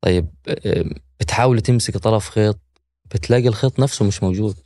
طيب 0.00 0.34
بتحاول 1.20 1.60
تمسك 1.60 1.96
طرف 1.96 2.28
خيط 2.28 2.60
بتلاقي 3.04 3.48
الخيط 3.48 3.80
نفسه 3.80 4.04
مش 4.04 4.22
موجود. 4.22 4.56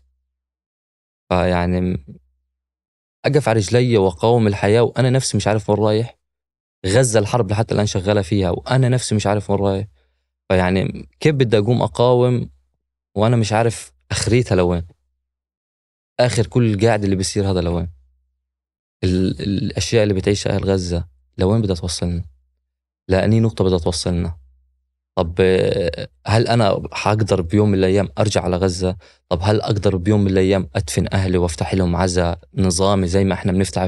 فيعني 1.28 2.04
أقف 3.24 3.48
على 3.48 3.58
رجلي 3.58 3.96
وأقاوم 3.96 4.46
الحياة 4.46 4.82
وأنا 4.82 5.10
نفسي 5.10 5.36
مش 5.36 5.46
عارف 5.46 5.70
وين 5.70 5.78
رايح. 5.78 6.18
غزة 6.86 7.20
الحرب 7.20 7.50
لحتى 7.50 7.74
الآن 7.74 7.86
شغالة 7.86 8.22
فيها 8.22 8.50
وأنا 8.50 8.88
نفسي 8.88 9.14
مش 9.14 9.26
عارف 9.26 9.50
وين 9.50 9.60
رايح. 9.60 9.86
فيعني 10.48 11.08
كيف 11.20 11.34
بدي 11.34 11.58
أقوم 11.58 11.82
أقاوم 11.82 12.50
وأنا 13.14 13.36
مش 13.36 13.52
عارف 13.52 13.92
آخريتها 14.10 14.56
لوين؟ 14.56 14.86
آخر 16.20 16.46
كل 16.46 16.74
القاعد 16.74 17.04
اللي 17.04 17.16
بيصير 17.16 17.50
هذا 17.50 17.60
لوين؟ 17.60 17.99
الأشياء 19.04 20.02
اللي 20.02 20.14
بتعيشها 20.14 20.52
أهل 20.52 20.64
غزة 20.64 21.04
لوين 21.38 21.62
بدها 21.62 21.76
توصلنا؟ 21.76 22.24
لأني 23.08 23.40
نقطة 23.40 23.64
بدها 23.64 23.78
توصلنا. 23.78 24.36
طب 25.16 25.34
هل 26.26 26.48
أنا 26.48 26.82
حقدر 26.92 27.40
بيوم 27.40 27.68
من 27.68 27.78
الأيام 27.78 28.08
أرجع 28.18 28.42
على 28.42 28.56
غزة؟ 28.56 28.96
طب 29.28 29.38
هل 29.42 29.60
أقدر 29.60 29.96
بيوم 29.96 30.20
من 30.20 30.30
الأيام 30.30 30.68
أدفن 30.76 31.06
أهلي 31.12 31.38
وأفتح 31.38 31.74
لهم 31.74 31.96
عزاء 31.96 32.38
نظامي 32.54 33.06
زي 33.06 33.24
ما 33.24 33.34
إحنا 33.34 33.52
بنفتح 33.52 33.86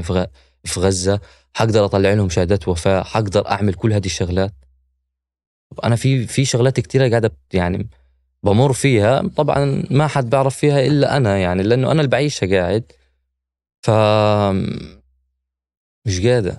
في 0.63 0.79
غزة؟ 0.79 1.19
حقدر 1.53 1.85
أطلع 1.85 2.13
لهم 2.13 2.29
شهادات 2.29 2.67
وفاة؟ 2.67 3.03
حقدر 3.03 3.47
أعمل 3.51 3.73
كل 3.73 3.93
هذه 3.93 4.05
الشغلات؟ 4.05 4.53
طب 5.71 5.79
أنا 5.85 5.95
في 5.95 6.27
في 6.27 6.45
شغلات 6.45 6.79
كثيره 6.79 7.09
قاعدة 7.09 7.37
يعني 7.53 7.89
بمر 8.43 8.73
فيها 8.73 9.27
طبعا 9.27 9.83
ما 9.91 10.07
حد 10.07 10.29
بيعرف 10.29 10.57
فيها 10.57 10.79
إلا 10.85 11.17
أنا 11.17 11.37
يعني 11.37 11.63
لأنه 11.63 11.91
أنا 11.91 12.01
اللي 12.01 12.09
بعيشها 12.09 12.47
قاعد. 12.57 12.91
ف 13.81 13.91
مش 16.05 16.25
قادر 16.27 16.55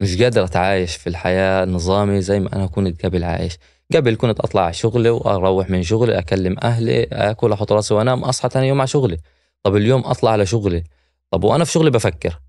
مش 0.00 0.22
قادر 0.22 0.44
أتعايش 0.44 0.96
في 0.96 1.06
الحياة 1.06 1.64
نظامي 1.64 2.20
زي 2.20 2.40
ما 2.40 2.56
أنا 2.56 2.66
كنت 2.66 3.06
قبل 3.06 3.24
عايش. 3.24 3.58
قبل 3.94 4.16
كنت 4.16 4.40
أطلع 4.40 4.62
على 4.62 4.72
شغلي 4.72 5.10
وأروح 5.10 5.70
من 5.70 5.82
شغلي 5.82 6.18
أكلم 6.18 6.56
أهلي 6.62 7.02
أكل 7.02 7.52
أحط 7.52 7.72
راسي 7.72 7.94
وأنام 7.94 8.24
أصحى 8.24 8.48
ثاني 8.48 8.68
يوم 8.68 8.80
على 8.80 8.86
شغلي. 8.86 9.16
طب 9.62 9.76
اليوم 9.76 10.04
أطلع 10.04 10.30
على 10.30 10.46
شغلي؟ 10.46 10.84
طب 11.30 11.44
وأنا 11.44 11.64
في 11.64 11.72
شغلي 11.72 11.90
بفكر. 11.90 12.40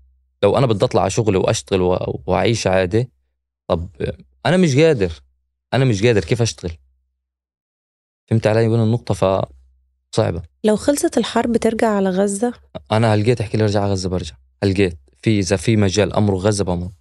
لو 0.42 0.58
أنا 0.58 0.66
بدي 0.66 0.84
أطلع 0.84 1.00
على 1.00 1.10
شغلي 1.10 1.38
وأشتغل 1.38 1.80
وأعيش 2.26 2.66
عادي 2.66 3.10
طب 3.68 3.88
أنا 4.46 4.56
مش 4.56 4.76
قادر. 4.76 5.12
أنا 5.74 5.84
مش 5.84 6.02
قادر 6.02 6.20
كيف 6.24 6.42
أشتغل؟ 6.42 6.72
فهمت 8.30 8.46
علي؟ 8.46 8.68
وين 8.68 8.80
النقطة 8.80 9.14
فصعبه 9.14 10.42
لو 10.64 10.76
خلصت 10.76 11.18
الحرب 11.18 11.56
ترجع 11.56 11.88
على 11.88 12.10
غزة؟ 12.10 12.52
أنا 12.92 13.14
هلقيت 13.14 13.40
أحكي 13.40 13.56
لي 13.56 13.64
أرجع 13.64 13.82
على 13.82 13.92
غزة 13.92 14.08
برجع. 14.08 14.34
هلقيت. 14.62 15.05
في 15.26 15.38
إذا 15.38 15.56
في 15.56 15.76
مجال 15.76 16.12
أمر 16.12 16.34
غزه 16.34 16.64
بمر 16.64 16.92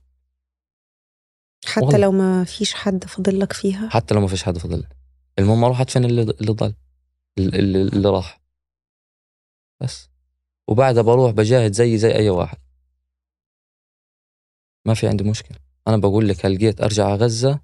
حتى 1.66 1.86
والله. 1.86 1.98
لو 1.98 2.12
ما 2.12 2.44
فيش 2.44 2.74
حد 2.74 3.06
فاضل 3.06 3.40
لك 3.40 3.54
فيها. 3.54 3.90
حتى 3.90 4.16
لو 4.16 4.22
ما 4.22 4.28
فيش 4.28 4.44
حد 4.44 4.58
فاضل 4.58 4.88
المهم 5.40 5.64
أروح 5.64 5.82
أدفن 5.82 6.06
اللي 6.06 6.22
اللي 6.22 6.52
ضل. 6.52 6.76
اللي, 7.38 7.82
اللي 7.82 8.10
راح. 8.10 8.42
بس. 9.82 10.10
وبعدها 10.68 11.04
بروح 11.04 11.32
بجاهد 11.32 11.74
زي 11.74 11.98
زي 11.98 12.16
أي 12.16 12.30
واحد. 12.30 12.58
ما 14.86 14.94
في 14.94 15.08
عندي 15.08 15.24
مشكلة. 15.24 15.58
أنا 15.88 15.98
بقول 15.98 16.30
لك 16.30 16.46
هلقيت 16.46 16.82
أرجع 16.82 17.06
على 17.06 17.16
غزة 17.16 17.60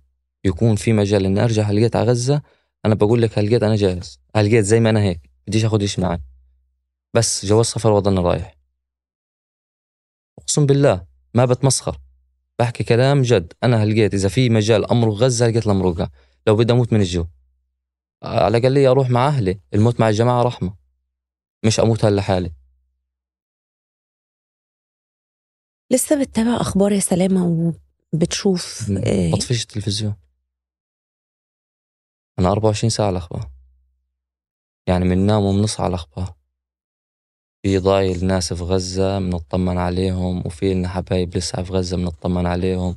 يكون 0.45 0.75
في 0.75 0.93
مجال 0.93 1.25
إني 1.25 1.43
أرجع 1.43 1.63
هلقيت 1.63 1.95
على 1.95 2.11
غزة 2.11 2.41
أنا 2.85 2.95
بقول 2.95 3.21
لك 3.21 3.39
هلقيت 3.39 3.63
أنا 3.63 3.75
جاهز. 3.75 4.19
هلقيت 4.35 4.65
زي 4.65 4.79
ما 4.79 4.89
أنا 4.89 5.01
هيك. 5.01 5.29
بديش 5.47 5.65
إيش 5.65 5.99
معي 5.99 6.21
بس 7.13 7.45
جواز 7.45 7.65
سفر 7.65 7.91
وضلنا 7.91 8.21
رايح. 8.21 8.60
أقسم 10.39 10.65
بالله 10.65 11.05
ما 11.33 11.45
بتمسخر. 11.45 11.97
بحكي 12.59 12.83
كلام 12.83 13.21
جد. 13.21 13.53
أنا 13.63 13.83
هلقيت 13.83 14.13
إذا 14.13 14.29
في 14.29 14.49
مجال 14.49 14.91
أمرق 14.91 15.13
غزة 15.13 15.45
هلقيت 15.45 15.67
لمرقها 15.67 16.11
لو 16.47 16.55
بدي 16.55 16.73
أموت 16.73 16.93
من 16.93 16.99
الجو 16.99 17.27
على 18.23 18.57
الأقل 18.57 18.85
أروح 18.85 19.09
مع 19.09 19.27
أهلي. 19.27 19.59
الموت 19.73 19.99
مع 19.99 20.09
الجماعة 20.09 20.43
رحمة. 20.43 20.75
مش 21.65 21.79
أموت 21.79 22.05
هلا 22.05 22.15
لحالي 22.15 22.53
لسه 25.91 26.21
بتتابع 26.21 26.61
أخبار 26.61 26.91
يا 26.91 26.99
سلامة 26.99 27.73
وبتشوف 28.13 28.89
إيه؟ 28.89 29.31
بطفيش 29.31 29.61
التلفزيون. 29.61 30.15
أنا 32.39 32.51
24 32.51 32.89
ساعة 32.89 33.07
على 33.07 33.17
الأخبار. 33.17 33.51
يعني 34.87 35.09
بننام 35.09 35.43
وبنصحى 35.43 35.83
على 35.83 35.89
الأخبار. 35.89 36.35
في 37.63 37.77
ضايع 37.77 38.15
الناس 38.15 38.53
في 38.53 38.63
غزة 38.63 39.19
بنطمن 39.19 39.77
عليهم 39.77 40.43
وفي 40.45 40.73
لنا 40.73 40.87
حبايب 40.87 41.37
لسه 41.37 41.63
في 41.63 41.73
غزة 41.73 41.97
بنطمن 41.97 42.45
عليهم. 42.45 42.95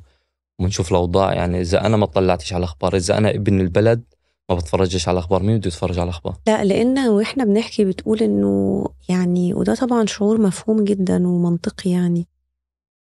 وبنشوف 0.58 0.90
الأوضاع 0.90 1.34
يعني 1.34 1.60
إذا 1.60 1.86
أنا 1.86 1.96
ما 1.96 2.06
طلعتش 2.06 2.52
على 2.52 2.58
الأخبار 2.58 2.96
إذا 2.96 3.18
أنا 3.18 3.30
ابن 3.30 3.60
البلد 3.60 4.02
ما 4.50 4.54
بتفرجش 4.54 5.08
على 5.08 5.14
الأخبار. 5.18 5.42
مين 5.42 5.58
بده 5.58 5.68
يتفرج 5.68 5.98
على 5.98 6.04
الأخبار؟ 6.04 6.36
لا 6.46 6.64
لأن 6.64 6.98
وإحنا 6.98 7.44
بنحكي 7.44 7.84
بتقول 7.84 8.22
إنه 8.22 8.84
يعني 9.08 9.54
وده 9.54 9.74
طبعا 9.74 10.06
شعور 10.06 10.40
مفهوم 10.40 10.84
جدا 10.84 11.28
ومنطقي 11.28 11.90
يعني 11.90 12.26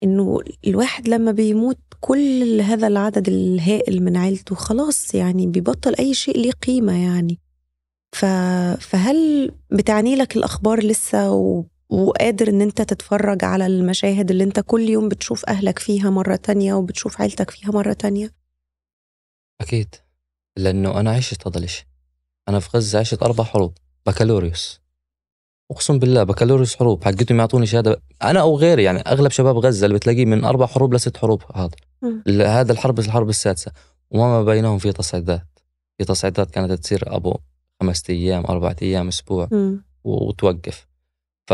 إنه 0.02 0.40
الواحد 0.66 1.08
لما 1.08 1.32
بيموت 1.32 1.78
كل 2.00 2.60
هذا 2.60 2.86
العدد 2.86 3.28
الهائل 3.28 4.02
من 4.02 4.16
عيلته 4.16 4.54
خلاص 4.54 5.14
يعني 5.14 5.46
بيبطل 5.46 5.94
أي 5.94 6.14
شيء 6.14 6.38
ليه 6.38 6.52
قيمة 6.52 7.04
يعني. 7.04 7.38
ف... 8.12 8.24
فهل 8.80 9.50
بتعني 9.70 10.16
لك 10.16 10.36
الأخبار 10.36 10.84
لسه 10.84 11.32
و... 11.32 11.64
وقادر 11.90 12.48
إن 12.48 12.60
أنت 12.60 12.82
تتفرج 12.82 13.44
على 13.44 13.66
المشاهد 13.66 14.30
اللي 14.30 14.44
أنت 14.44 14.60
كل 14.60 14.88
يوم 14.88 15.08
بتشوف 15.08 15.44
أهلك 15.48 15.78
فيها 15.78 16.10
مرة 16.10 16.36
تانية 16.36 16.74
وبتشوف 16.74 17.20
عيلتك 17.20 17.50
فيها 17.50 17.70
مرة 17.70 17.92
تانية؟ 17.92 18.32
أكيد 19.60 19.94
لأنه 20.56 21.00
أنا 21.00 21.10
عشت 21.10 21.46
هذا 21.46 21.58
الشيء 21.58 21.86
أنا 22.48 22.60
في 22.60 22.68
غزة 22.74 22.98
عشت 22.98 23.22
أربع 23.22 23.44
حروب 23.44 23.74
بكالوريوس. 24.06 24.80
اقسم 25.70 25.98
بالله 25.98 26.22
بكالوريوس 26.22 26.76
حروب 26.76 27.04
حقتهم 27.04 27.38
يعطوني 27.38 27.66
شهادة. 27.66 28.02
أنا 28.22 28.40
أو 28.40 28.56
غيري 28.56 28.82
يعني 28.84 28.98
أغلب 28.98 29.30
شباب 29.30 29.56
غزة 29.56 29.86
اللي 29.86 29.96
بتلاقيه 29.96 30.24
من 30.24 30.44
أربع 30.44 30.66
حروب 30.66 30.94
لست 30.94 31.16
حروب 31.16 31.42
هذا. 31.54 31.76
هذا 32.46 32.72
الحرب 32.72 32.98
الحرب 32.98 33.28
السادسة. 33.28 33.72
وما 34.10 34.42
بينهم 34.42 34.78
في 34.78 34.92
تصعيدات. 34.92 35.46
في 35.98 36.04
تصعيدات 36.04 36.50
كانت 36.50 36.72
تصير 36.72 37.16
أبو 37.16 37.36
خمسة 37.80 38.14
أيام 38.14 38.44
اربعة 38.44 38.76
أيام 38.82 39.08
أسبوع 39.08 39.48
م. 39.52 39.76
وتوقف. 40.04 40.86
ف 41.46 41.50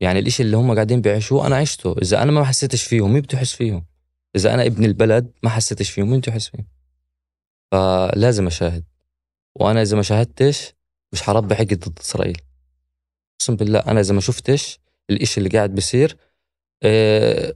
يعني 0.00 0.18
الإشي 0.18 0.42
اللي 0.42 0.56
هم 0.56 0.74
قاعدين 0.74 1.00
بيعيشوه 1.00 1.46
أنا 1.46 1.56
عشته. 1.56 1.96
إذا 2.02 2.22
أنا 2.22 2.32
ما 2.32 2.44
حسيتش 2.44 2.82
فيهم 2.82 3.12
مين 3.12 3.22
بده 3.22 3.38
يحس 3.38 3.52
فيهم؟ 3.52 3.86
إذا 4.36 4.54
أنا 4.54 4.66
ابن 4.66 4.84
البلد 4.84 5.32
ما 5.42 5.50
حسيتش 5.50 5.90
فيهم 5.90 6.10
مين 6.10 6.20
بده 6.20 6.32
يحس 6.32 6.48
فيهم؟ 6.48 6.66
فلازم 7.72 8.46
أشاهد. 8.46 8.84
وأنا 9.56 9.82
إذا 9.82 9.96
ما 9.96 10.02
شاهدتش 10.02 10.74
مش 11.12 11.22
حربي 11.22 11.54
حقي 11.54 11.74
ضد 11.74 11.98
إسرائيل. 12.00 12.40
أقسم 13.40 13.56
بالله 13.56 13.78
أنا 13.78 14.00
إذا 14.00 14.14
ما 14.14 14.20
شفتش 14.20 14.78
الإشي 15.10 15.38
اللي 15.38 15.48
قاعد 15.48 15.74
بيصير 15.74 16.16
أه 16.82 17.54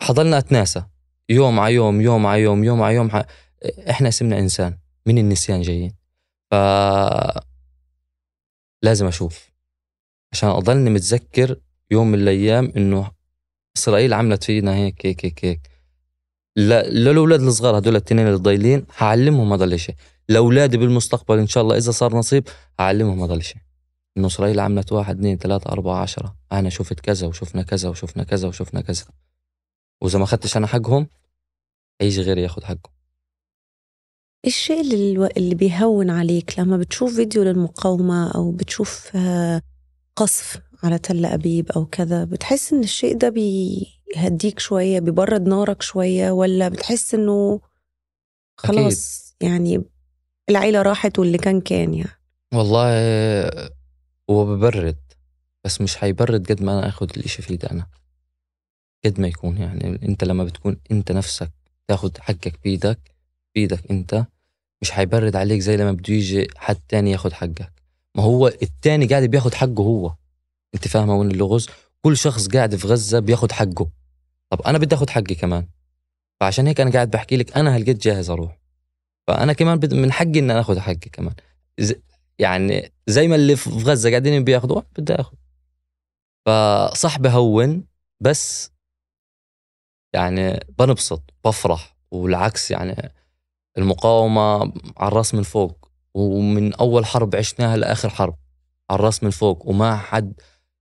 حضلنا 0.00 0.38
أتناسى 0.38 0.84
يوم 1.28 1.60
على 1.60 1.74
يوم 1.74 2.00
يوم 2.00 2.26
على 2.26 2.42
يوم 2.42 2.64
يوم 2.64 2.82
على 2.82 2.94
يوم 2.94 3.10
ح... 3.10 3.22
إحنا 3.90 4.08
اسمنا 4.08 4.38
إنسان. 4.38 4.78
من 5.06 5.18
النسيان 5.18 5.62
جايين؟ 5.62 5.92
ف 6.50 6.54
لازم 8.82 9.06
أشوف. 9.06 9.50
عشان 10.32 10.48
أضلني 10.48 10.90
متذكر 10.90 11.60
يوم 11.90 12.06
من 12.06 12.18
الأيام 12.18 12.72
إنه 12.76 13.10
إسرائيل 13.76 14.14
عملت 14.14 14.44
فينا 14.44 14.74
هيك 14.74 15.06
هيك 15.06 15.24
هيك 15.24 15.44
هيك. 15.44 15.70
للأولاد 16.56 17.40
الصغار 17.40 17.78
هدول 17.78 17.96
التنين 17.96 18.26
اللي 18.26 18.38
ضايلين 18.38 18.86
حعلمهم 18.90 19.52
هذا 19.52 19.64
الشيء 19.64 19.94
لأولادي 20.28 20.76
بالمستقبل 20.76 21.38
إن 21.38 21.46
شاء 21.46 21.62
الله 21.62 21.76
إذا 21.76 21.90
صار 21.90 22.16
نصيب 22.16 22.48
حعلمهم 22.78 23.22
هذا 23.22 23.34
الشيء 23.34 23.62
إنه 24.16 24.26
إسرائيل 24.26 24.60
عملت 24.60 24.92
واحد 24.92 25.18
اثنين 25.18 25.38
ثلاثة 25.38 25.72
أربعة 25.72 26.02
عشرة. 26.02 26.36
أنا 26.52 26.70
شفت 26.70 27.00
كذا 27.00 27.26
وشفنا 27.26 27.62
كذا 27.62 27.88
وشفنا 27.88 28.24
كذا 28.24 28.48
وشفنا 28.48 28.80
كذا. 28.80 29.04
وإذا 30.00 30.18
ما 30.18 30.24
أخذتش 30.24 30.56
أنا 30.56 30.66
حقهم 30.66 31.08
هيجي 32.00 32.22
غيري 32.22 32.42
ياخذ 32.42 32.64
حقه. 32.64 32.93
الشيء 34.46 34.80
اللي, 34.80 35.28
اللي 35.36 35.54
بيهون 35.54 36.10
عليك 36.10 36.58
لما 36.58 36.76
بتشوف 36.76 37.14
فيديو 37.14 37.42
للمقاومة 37.42 38.30
أو 38.30 38.52
بتشوف 38.52 39.16
آه، 39.16 39.62
قصف 40.16 40.60
على 40.82 40.98
تل 40.98 41.24
أبيب 41.26 41.72
أو 41.72 41.86
كذا 41.86 42.24
بتحس 42.24 42.72
إن 42.72 42.80
الشيء 42.80 43.16
ده 43.16 43.28
بيهديك 43.28 44.58
شوية 44.58 45.00
بيبرد 45.00 45.46
نارك 45.48 45.82
شوية 45.82 46.30
ولا 46.30 46.68
بتحس 46.68 47.14
إنه 47.14 47.60
خلاص 48.56 49.34
أكيد. 49.36 49.50
يعني 49.52 49.84
العيلة 50.50 50.82
راحت 50.82 51.18
واللي 51.18 51.38
كان 51.38 51.60
كان 51.60 51.94
يعني 51.94 52.10
والله 52.54 52.90
هو 54.30 54.44
ببرد 54.46 54.98
بس 55.64 55.80
مش 55.80 55.96
حيبرد 55.96 56.52
قد 56.52 56.62
ما 56.62 56.78
أنا 56.78 56.88
أخذ 56.88 57.08
الإشي 57.16 57.42
في 57.42 57.50
إيدي 57.50 57.66
أنا 57.70 57.86
قد 59.04 59.20
ما 59.20 59.28
يكون 59.28 59.56
يعني 59.56 59.98
أنت 60.08 60.24
لما 60.24 60.44
بتكون 60.44 60.76
أنت 60.90 61.12
نفسك 61.12 61.52
تاخذ 61.88 62.10
حقك 62.18 62.60
بإيدك 62.64 63.14
بإيدك 63.54 63.90
أنت 63.90 64.26
مش 64.84 64.90
حيبرد 64.90 65.36
عليك 65.36 65.60
زي 65.60 65.76
لما 65.76 65.92
بده 65.92 66.14
يجي 66.14 66.48
حد 66.56 66.76
تاني 66.88 67.10
ياخذ 67.10 67.32
حقك. 67.32 67.72
ما 68.16 68.22
هو 68.22 68.48
التاني 68.48 69.06
قاعد 69.06 69.22
بياخذ 69.22 69.54
حقه 69.54 69.82
هو. 69.82 70.14
انت 70.74 70.88
فاهمة 70.88 71.16
وين 71.16 71.30
اللغز 71.30 71.68
كل 72.02 72.16
شخص 72.16 72.48
قاعد 72.48 72.76
في 72.76 72.88
غزة 72.88 73.18
بياخذ 73.18 73.52
حقه. 73.52 73.90
طب 74.50 74.62
أنا 74.62 74.78
بدي 74.78 74.94
اخذ 74.94 75.10
حقي 75.10 75.34
كمان. 75.34 75.66
فعشان 76.40 76.66
هيك 76.66 76.80
أنا 76.80 76.90
قاعد 76.90 77.10
بحكي 77.10 77.36
لك 77.36 77.56
أنا 77.56 77.76
هالقد 77.76 77.98
جاهز 77.98 78.30
أروح. 78.30 78.58
فأنا 79.26 79.52
كمان 79.52 79.80
من 79.92 80.12
حقي 80.12 80.38
ان 80.38 80.50
أنا 80.50 80.60
اخذ 80.60 80.78
حقي 80.78 81.10
كمان. 81.12 81.34
يعني 82.38 82.92
زي 83.06 83.28
ما 83.28 83.34
اللي 83.36 83.56
في 83.56 83.70
غزة 83.70 84.10
قاعدين 84.10 84.44
بياخذوا 84.44 84.82
بدي 84.98 85.14
اخذ 85.14 85.36
فصح 86.46 87.18
بهون 87.18 87.84
بس 88.20 88.70
يعني 90.14 90.60
بنبسط 90.78 91.22
بفرح 91.44 91.96
والعكس 92.10 92.70
يعني 92.70 93.12
المقاومة 93.78 94.72
على 94.96 95.08
الرأس 95.08 95.34
من 95.34 95.42
فوق 95.42 95.88
ومن 96.14 96.74
أول 96.74 97.06
حرب 97.06 97.36
عشناها 97.36 97.76
لآخر 97.76 98.08
حرب 98.08 98.36
على 98.90 98.98
الرأس 98.98 99.22
من 99.22 99.30
فوق 99.30 99.68
وما 99.68 99.96
حد 99.96 100.40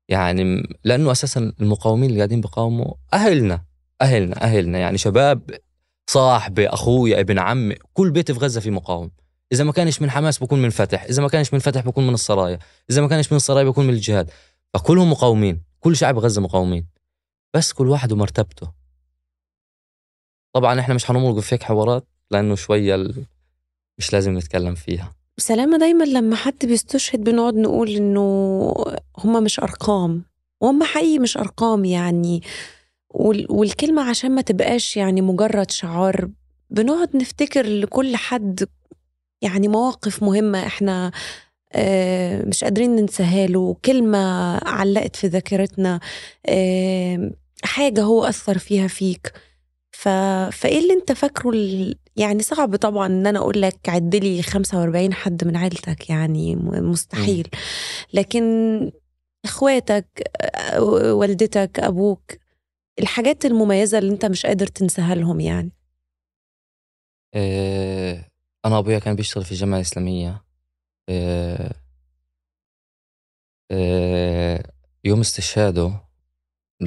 يعني 0.10 0.63
لأنه 0.84 1.12
أساسا 1.12 1.53
المقاومين 1.62 2.10
اللي 2.10 2.19
قاعدين 2.19 2.41
بيقاوموا 2.41 2.93
أهلنا 3.13 3.63
أهلنا 4.01 4.43
أهلنا. 4.43 4.79
يعني 4.79 4.97
شباب 4.97 5.51
صاحبي 6.10 6.67
أخويا 6.67 7.19
ابن 7.19 7.39
عمي 7.39 7.75
كل 7.93 8.12
بيت 8.12 8.32
في 8.32 8.39
غزة 8.39 8.62
في 8.62 8.71
مقاوم. 8.71 9.12
إذا 9.51 9.63
ما 9.63 9.71
كانش 9.71 10.01
من 10.01 10.10
حماس 10.12 10.39
بكون 10.39 10.62
من 10.62 10.69
فتح 10.69 11.03
إذا 11.03 11.21
ما 11.21 11.29
كانش 11.29 11.53
من 11.53 11.60
فتح 11.60 11.82
بكون 11.82 12.08
من 12.08 12.13
السرايا 12.13 12.60
إذا 12.89 13.01
ما 13.01 13.08
كانش 13.08 13.32
من 13.32 13.36
السرايا 13.36 13.63
بكون 13.63 13.88
من 13.88 13.93
الجهاد. 13.93 14.32
فكلهم 14.73 15.12
مقاومين 15.12 15.63
كل 15.79 15.95
شعب 15.95 16.19
غزة 16.19 16.41
مقاومين. 16.41 16.88
بس 17.53 17.73
كل 17.73 17.89
واحد 17.89 18.12
ومرتبته. 18.12 18.71
طبعا 20.53 20.79
إحنا 20.79 20.93
مش 20.93 21.06
حنوقف 21.06 21.47
فيك 21.47 21.63
حوارات. 21.63 22.08
لأنه 22.34 22.56
شوية 22.56 23.08
مش 23.98 24.13
لازم 24.13 24.38
نتكلم 24.38 24.76
فيها. 24.76 25.15
سلامة 25.38 25.78
دايما 25.78 26.04
لما 26.04 26.36
حد 26.36 26.65
بيستشهد 26.65 27.24
بنقعد 27.24 27.56
نقول 27.56 27.89
إنه 27.89 28.22
هما 29.17 29.39
مش 29.39 29.60
أرقام. 29.60 30.24
وهم 30.62 30.84
حقيقي 30.84 31.19
مش 31.19 31.38
أرقام 31.38 31.86
يعني. 31.86 32.41
والكلمة 33.50 34.10
عشان 34.10 34.32
ما 34.32 34.41
تبقاش 34.41 34.98
يعني 34.98 35.22
مجرد 35.22 35.72
شعار 35.72 36.30
بنقعد 36.69 37.15
نفتكر 37.17 37.65
لكل 37.65 38.15
حد 38.15 38.67
يعني 39.41 39.67
مواقف 39.67 40.24
مهمة 40.24 40.65
إحنا 40.65 41.12
آه 41.74 42.46
مش 42.46 42.63
قادرين 42.63 42.96
ننساها 42.96 43.48
له. 43.48 43.76
كلمة 43.86 44.17
علقت 44.58 45.15
في 45.15 45.28
ذاكرتنا 45.28 46.00
آه 46.46 47.32
حاجة 47.63 48.02
هو 48.04 48.26
أثر 48.26 48.58
فيها 48.58 48.88
فيك. 48.88 49.34
ف... 50.04 50.08
فإيه 50.58 50.80
اللي 50.80 50.94
أنت 50.94 51.12
فاكره 51.12 51.50
ال... 51.50 51.96
يعني 52.16 52.44
صعب 52.44 52.76
طبعا 52.76 53.08
إن 53.08 53.28
أنا 53.28 53.39
أقول 53.39 53.62
لك 53.62 53.89
عد 53.89 54.16
لي 54.16 54.44
45 54.44 55.13
حد 55.13 55.44
من 55.48 55.58
عيلتك 55.58 56.10
يعني 56.10 56.56
مستحيل. 56.56 57.48
لكن 58.13 58.44
إخواتك 59.46 60.24
والدتك 60.80 61.80
أبوك 61.80 62.32
الحاجات 63.00 63.46
المميزة 63.46 63.98
اللي 63.98 64.13
أنت 64.13 64.26
مش 64.26 64.46
قادر 64.46 64.68
تنساها 64.68 65.16
لهم 65.16 65.39
يعني. 65.39 65.72
إيه 67.36 68.32
أنا 68.66 68.80
ابويا 68.80 69.00
كان 69.00 69.16
بيشتغل 69.16 69.44
في 69.44 69.52
الجامعة 69.52 69.78
الاسلاميه 69.78 70.44
إيه 71.10 71.72
إيه 73.72 74.63
يوم 75.04 75.20
استشهاده 75.20 76.03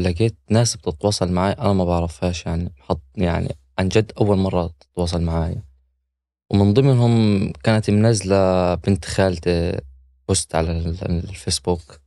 لقيت 0.00 0.36
ناس 0.50 0.76
بتتواصل 0.76 1.32
معي 1.32 1.52
أنا 1.52 1.72
ما 1.72 1.84
بعرفهاش 1.84 2.46
يعني 2.46 2.72
حط 2.78 3.02
يعني 3.16 3.56
عن 3.78 3.88
جد 3.88 4.12
أول 4.20 4.36
مرة 4.36 4.70
تتواصل 4.80 5.22
معي 5.22 5.62
ومن 6.50 6.74
ضمنهم 6.74 7.52
كانت 7.52 7.90
منزلة 7.90 8.74
بنت 8.74 9.04
خالتي 9.04 9.80
بوست 10.28 10.54
على 10.54 10.70
الفيسبوك. 11.02 12.00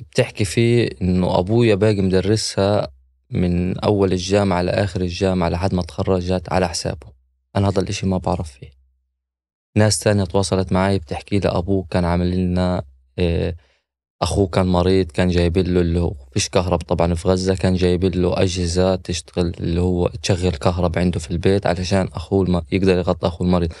بتحكي 0.00 0.44
فيه 0.44 0.88
إنه 1.02 1.38
أبويا 1.38 1.74
باقي 1.74 2.02
مدرسها 2.02 2.88
من 3.30 3.78
أول 3.78 4.12
الجامعة 4.12 4.62
لآخر 4.62 5.00
الجامعة 5.00 5.48
لحد 5.48 5.74
ما 5.74 5.82
تخرجت 5.82 6.52
على 6.52 6.68
حسابه. 6.68 7.06
أنا 7.56 7.68
هذا 7.68 7.80
الإشي 7.80 8.06
ما 8.06 8.18
بعرف 8.18 8.52
فيه. 8.52 8.70
ناس 9.76 9.98
تانية 9.98 10.24
تواصلت 10.24 10.72
معي 10.72 10.98
بتحكي 10.98 11.38
لي 11.38 11.48
أبوه 11.48 11.86
كان 11.90 12.04
عامل 12.04 12.36
لنا 12.36 12.82
إيه 13.18 13.56
أخوه 14.22 14.46
كان 14.46 14.66
مريض 14.66 15.06
كان 15.06 15.28
جايب 15.28 15.58
له 15.58 15.80
اللي 15.80 16.00
هو 16.00 16.14
فيش 16.32 16.48
كهرب 16.48 16.78
طبعا 16.78 17.14
في 17.14 17.28
غزة 17.28 17.54
كان 17.54 17.74
جايب 17.74 18.04
له 18.04 18.42
أجهزة 18.42 18.96
تشتغل 18.96 19.54
اللي 19.60 19.80
هو 19.80 20.08
تشغل 20.08 20.50
كهرب 20.50 20.98
عنده 20.98 21.20
في 21.20 21.30
البيت 21.30 21.66
علشان 21.66 22.08
أخوه 22.12 22.44
الم... 22.44 22.62
يقدر 22.72 22.98
يغطي 22.98 23.26
أخوه 23.26 23.46
المريض. 23.46 23.72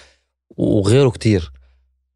وغيره 0.56 1.10
كتير. 1.10 1.52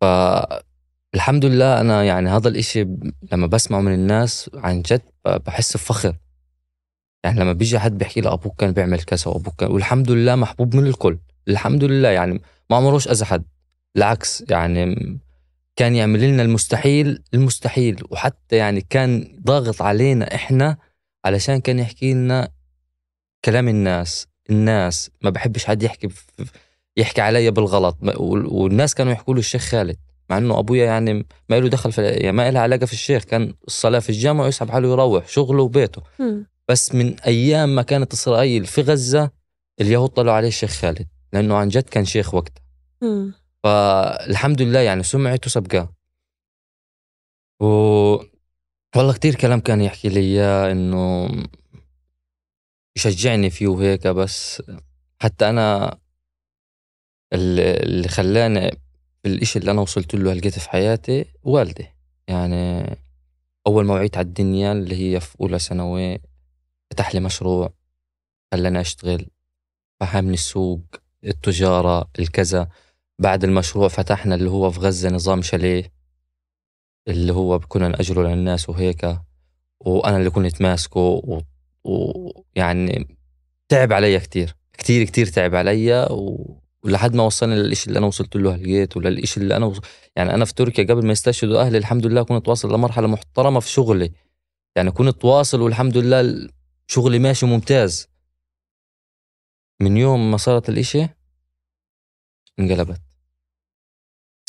فالحمد 0.00 1.44
لله 1.44 1.80
أنا 1.80 2.04
يعني 2.04 2.30
هذا 2.30 2.48
الإشي 2.48 2.86
لما 3.32 3.46
بسمعه 3.46 3.80
من 3.80 3.94
الناس 3.94 4.50
عن 4.54 4.82
جد 4.82 5.02
بحس 5.26 5.76
بفخر. 5.76 6.16
يعني 7.24 7.40
لما 7.40 7.52
بيجي 7.52 7.78
حد 7.78 7.98
بيحكي 7.98 8.20
لي 8.20 8.32
أبوك 8.32 8.60
كان 8.60 8.72
بيعمل 8.72 9.02
كذا 9.02 9.28
وأبوك 9.28 9.54
كان 9.58 9.70
والحمد 9.70 10.10
لله 10.10 10.34
محبوب 10.34 10.76
من 10.76 10.86
الكل. 10.86 11.18
الحمد 11.48 11.84
لله 11.84 12.08
يعني 12.08 12.42
ما 12.70 12.76
عمروش 12.76 13.08
أذى 13.08 13.24
حد. 13.24 13.44
بالعكس 13.94 14.44
يعني 14.50 14.96
كان 15.80 15.96
يعمل 15.96 16.20
لنا 16.20 16.42
المستحيل 16.42 17.22
المستحيل. 17.34 18.02
وحتى 18.10 18.56
يعني 18.56 18.86
كان 18.90 19.38
ضاغط 19.44 19.82
علينا 19.82 20.34
إحنا 20.34 20.76
علشان 21.24 21.60
كان 21.60 21.78
يحكي 21.78 22.14
لنا 22.14 22.48
كلام 23.44 23.68
الناس. 23.68 24.26
الناس 24.50 25.10
ما 25.22 25.30
بحبش 25.30 25.64
حد 25.64 25.82
يحكي 25.82 26.08
يحكي 26.96 27.20
علي 27.20 27.50
بالغلط. 27.50 27.96
والناس 28.20 28.94
كانوا 28.94 29.12
يحكوا 29.12 29.34
له 29.34 29.40
الشيخ 29.40 29.62
خالد. 29.62 29.96
مع 30.30 30.38
إنه 30.38 30.58
أبويا 30.58 30.84
يعني 30.84 31.26
ما 31.48 31.60
له 31.60 31.68
دخل 31.68 31.92
في 31.92 32.02
يعني 32.02 32.36
ما 32.36 32.50
له 32.50 32.60
علاقة 32.60 32.86
في 32.86 32.92
الشيخ. 32.92 33.24
كان 33.24 33.54
الصلاة 33.66 33.98
في 33.98 34.08
الجامع 34.10 34.44
ويسحب 34.44 34.70
حاله 34.70 34.88
يروح 34.88 35.28
شغله 35.28 35.62
وبيته. 35.62 36.02
م. 36.18 36.42
بس 36.68 36.94
من 36.94 37.20
أيام 37.20 37.74
ما 37.74 37.82
كانت 37.82 38.12
إسرائيل 38.12 38.64
في 38.66 38.82
غزة 38.82 39.30
اليهود 39.80 40.08
طلعوا 40.08 40.36
عليه 40.36 40.48
الشيخ 40.48 40.70
خالد. 40.70 41.06
لأنه 41.32 41.56
عن 41.56 41.68
جد 41.68 41.82
كان 41.82 42.04
شيخ 42.04 42.34
وقتها. 42.34 42.62
فالحمد 43.64 44.62
لله 44.62 44.80
يعني 44.80 45.02
سمعته 45.02 45.50
سبقاه 45.50 45.94
و 47.62 47.66
والله 48.96 49.12
كتير 49.12 49.34
كلام 49.34 49.60
كان 49.60 49.80
يحكي 49.80 50.08
لي 50.08 50.20
إياه 50.20 50.72
إنه 50.72 51.28
يشجعني 52.96 53.50
فيه 53.50 53.66
وهيك 53.68 54.06
بس 54.06 54.62
حتى 55.22 55.48
أنا 55.48 55.98
اللي 57.32 58.08
خلاني 58.08 58.70
الإشي 59.26 59.58
اللي 59.58 59.70
أنا 59.70 59.80
وصلت 59.80 60.14
له 60.14 60.32
لقيته 60.32 60.60
في 60.60 60.70
حياتي 60.70 61.24
والدي. 61.42 61.86
يعني 62.28 62.84
أول 63.66 63.84
ما 63.84 63.94
وعيت 63.94 64.16
على 64.16 64.26
الدنيا 64.26 64.72
اللي 64.72 64.94
هي 64.94 65.20
في 65.20 65.40
أولى 65.40 65.58
ثانوي 65.58 66.18
فتح 66.90 67.14
لي 67.14 67.20
مشروع 67.20 67.72
خلاني 68.52 68.80
أشتغل 68.80 69.26
فهمني 70.00 70.34
السوق 70.34 70.80
التجارة 71.24 72.10
الكذا. 72.18 72.68
بعد 73.20 73.44
المشروع 73.44 73.88
فتحنا 73.88 74.34
اللي 74.34 74.50
هو 74.50 74.70
في 74.70 74.80
غزة 74.80 75.10
نظام 75.10 75.42
شاليه 75.42 75.92
اللي 77.08 77.32
هو 77.32 77.58
كنا 77.58 77.88
نأجره 77.88 78.28
للناس 78.28 78.68
وهيك. 78.68 79.18
وأنا 79.80 80.16
اللي 80.16 80.30
كنت 80.30 80.62
ماسكه 80.62 81.22
ويعني. 81.84 83.16
تعب 83.68 83.92
علي 83.92 84.20
كتير 84.20 84.56
كتير 84.72 85.04
كتير 85.04 85.26
تعب 85.26 85.54
علي 85.54 86.06
و... 86.10 86.56
ولحد 86.84 87.14
ما 87.14 87.22
وصلنا 87.22 87.54
للإشي 87.54 87.86
اللي 87.88 87.98
أنا 87.98 88.06
وصلت 88.06 88.36
له 88.36 88.54
هلقيت 88.54 88.96
وللإشي 88.96 89.40
اللي 89.40 89.56
أنا 89.56 89.66
وص... 89.66 89.80
يعني 90.16 90.34
أنا 90.34 90.44
في 90.44 90.54
تركيا 90.54 90.84
قبل 90.84 91.06
ما 91.06 91.12
يستشهدوا 91.12 91.60
أهلي 91.60 91.78
الحمد 91.78 92.06
لله 92.06 92.22
كنت 92.22 92.48
واصل 92.48 92.74
لمرحلة 92.74 93.06
محترمة 93.06 93.60
في 93.60 93.70
شغلي. 93.70 94.12
يعني 94.76 94.90
كنت 94.90 95.24
واصل 95.24 95.60
والحمد 95.60 95.96
لله 95.96 96.48
شغلي 96.86 97.18
ماشي 97.18 97.46
ممتاز. 97.46 98.08
من 99.82 99.96
يوم 99.96 100.30
ما 100.30 100.36
صارت 100.36 100.68
الإشي 100.68 101.19
انقلبت. 102.58 103.00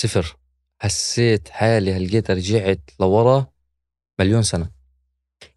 صفر. 0.01 0.37
حسيت 0.79 1.49
حالي 1.49 1.93
هلقيت 1.93 2.31
رجعت 2.31 2.79
لورا 2.99 3.47
مليون 4.19 4.43
سنة. 4.43 4.69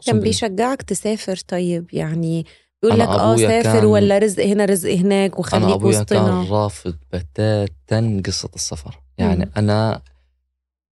كان 0.07 0.20
بيشجعك 0.20 0.83
تسافر 0.83 1.37
طيب 1.37 1.94
يعني 1.94 2.46
يقول 2.83 2.98
لك 2.98 3.09
آه 3.09 3.37
سافر 3.37 3.87
ولا 3.87 4.18
رزق 4.18 4.44
هنا 4.44 4.64
رزق 4.64 4.90
هناك 4.90 5.38
وخليك 5.38 5.64
أنا 5.64 5.74
أبويا 5.74 6.00
وسطنا. 6.00 6.18
كان 6.18 6.50
رافض 6.50 6.96
بتاتا 7.12 8.22
قصة 8.26 8.50
السفر. 8.54 9.02
يعني 9.18 9.44
مم. 9.44 9.52
أنا 9.57 10.02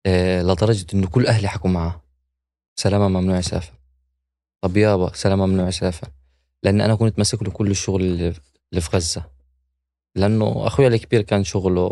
آه 0.06 0.42
لدرجة 0.42 0.86
إنه 0.94 1.08
كل 1.08 1.28
أهلي 1.28 1.48
حكوا 1.48 1.70
معاه. 1.70 2.02
سلامة 2.76 3.08
ممنوع 3.08 3.38
يسافر. 3.38 3.74
طب 4.62 4.78
يابا 4.78 5.14
سلامة 5.14 5.46
ممنوع 5.46 5.68
يسافر. 5.68 6.08
لأن 6.64 6.82
أنا 6.82 6.96
كنت 6.96 7.18
ماسك 7.18 7.44
له 7.44 7.52
كل 7.52 7.72
الشغل 7.72 8.02
اللي 8.04 8.82
في 8.82 8.90
غزة. 8.98 9.26
لأنه 10.16 10.68
أخويا 10.68 10.88
الكبير 10.88 11.22
كان 11.22 11.44
شغله 11.44 11.92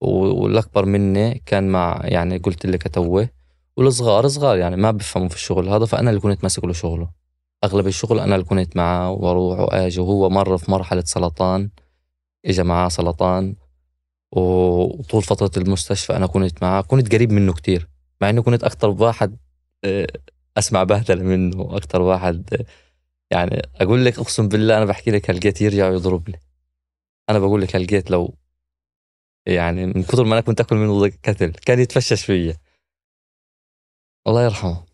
والأكبر 0.00 0.84
مني 0.84 1.42
كان 1.46 1.68
مع 1.68 2.00
يعني 2.04 2.38
قلت 2.38 2.66
لك 2.66 2.88
توه 2.94 3.28
والصغار 3.76 4.28
صغار 4.28 4.58
يعني 4.58 4.76
ما 4.76 4.90
بفهموا 4.90 5.28
في 5.28 5.34
الشغل 5.34 5.68
هذا 5.68 5.84
فأنا 5.84 6.10
اللي 6.10 6.20
كنت 6.20 6.42
ماسك 6.42 6.64
له 6.64 6.72
شغله. 6.72 7.10
أغلب 7.64 7.86
الشغل 7.86 8.20
أنا 8.20 8.34
اللي 8.34 8.46
كنت 8.46 8.76
معه 8.76 9.10
وأروح 9.10 9.58
وأجي 9.60 10.00
وهو 10.00 10.30
مر 10.30 10.58
في 10.58 10.70
مرحلة 10.70 11.02
سرطان 11.06 11.70
اجى 12.46 12.62
معاه 12.62 12.88
سرطان 12.88 13.56
وطول 14.32 15.22
فترة 15.22 15.62
المستشفى 15.62 16.16
أنا 16.16 16.26
كنت 16.26 16.62
معاه 16.62 16.80
كنت 16.80 17.14
قريب 17.14 17.32
منه 17.32 17.52
كتير 17.52 17.88
مع 18.20 18.30
إنه 18.30 18.42
كنت 18.42 18.64
أكثر 18.64 18.88
واحد 18.88 19.36
آه، 19.84 20.06
أسمع 20.58 20.84
بهدله 20.84 21.22
منه 21.22 21.76
أكثر 21.76 22.02
واحد 22.02 22.54
آه، 22.54 22.64
يعني 23.30 23.62
أقول 23.76 24.04
لك 24.04 24.18
أقسم 24.18 24.48
بالله 24.48 24.76
أنا 24.76 24.84
بحكي 24.84 25.10
لك 25.10 25.30
هلقيت 25.30 25.60
يرجع 25.60 25.88
ويضربني 25.88 26.40
أنا 27.30 27.38
بقول 27.38 27.62
لك 27.62 27.76
هلقيت 27.76 28.10
لو 28.10 28.34
يعني 29.46 29.86
من 29.86 30.02
كثر 30.02 30.24
ما 30.24 30.32
أنا 30.32 30.40
كنت 30.40 30.60
أكل 30.60 30.76
منه 30.76 31.12
قتل 31.24 31.52
كان 31.52 31.80
يتفشش 31.80 32.24
فيا. 32.24 32.56
الله 34.26 34.44
يرحمه. 34.44 34.84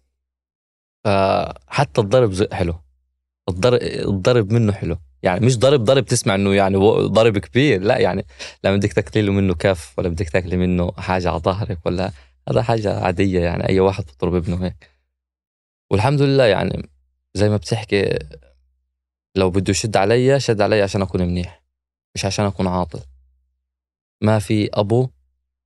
فحتى 1.05 2.01
الضرب 2.01 2.53
حلو. 2.55 2.75
الضرب 3.49 3.79
الضرب 3.83 4.53
منه 4.53 4.73
حلو. 4.73 4.97
يعني 5.23 5.47
مش 5.47 5.59
ضرب 5.59 5.85
ضرب 5.85 6.05
تسمع 6.05 6.35
إنه 6.35 6.55
يعني 6.55 6.77
ضرب 7.07 7.39
كبير 7.39 7.83
لا 7.83 7.99
يعني 7.99 8.27
لما 8.65 8.77
بدك 8.77 8.93
تاكلي 8.93 9.23
له 9.23 9.33
منه 9.33 9.55
كف 9.55 9.99
ولا 9.99 10.09
بدك 10.09 10.29
تاكلي 10.31 10.57
منه 10.57 10.93
حاجة 10.93 11.31
على 11.31 11.39
ظهرك 11.39 11.87
ولا 11.87 12.13
هذا 12.49 12.63
حاجة 12.63 13.01
عادية 13.01 13.41
يعني 13.41 13.69
أي 13.69 13.81
واحد 13.81 14.05
بيضرب 14.07 14.35
ابنه 14.35 14.65
هيك. 14.65 14.91
والحمد 15.91 16.23
لله 16.23 16.45
يعني 16.45 16.91
زي 17.35 17.49
ما 17.49 17.57
بتحكي 17.57 18.19
لو 19.37 19.51
بده 19.51 19.71
يشد 19.71 19.97
علي 19.97 20.41
شد 20.41 20.61
علي 20.61 20.83
عشان 20.83 21.03
أكون 21.03 21.23
منيح. 21.23 21.66
مش 22.17 22.25
عشان 22.25 22.45
أكون 22.45 22.67
عاطل. 22.67 23.01
ما 24.23 24.39
في 24.39 24.71
أبو 24.75 25.09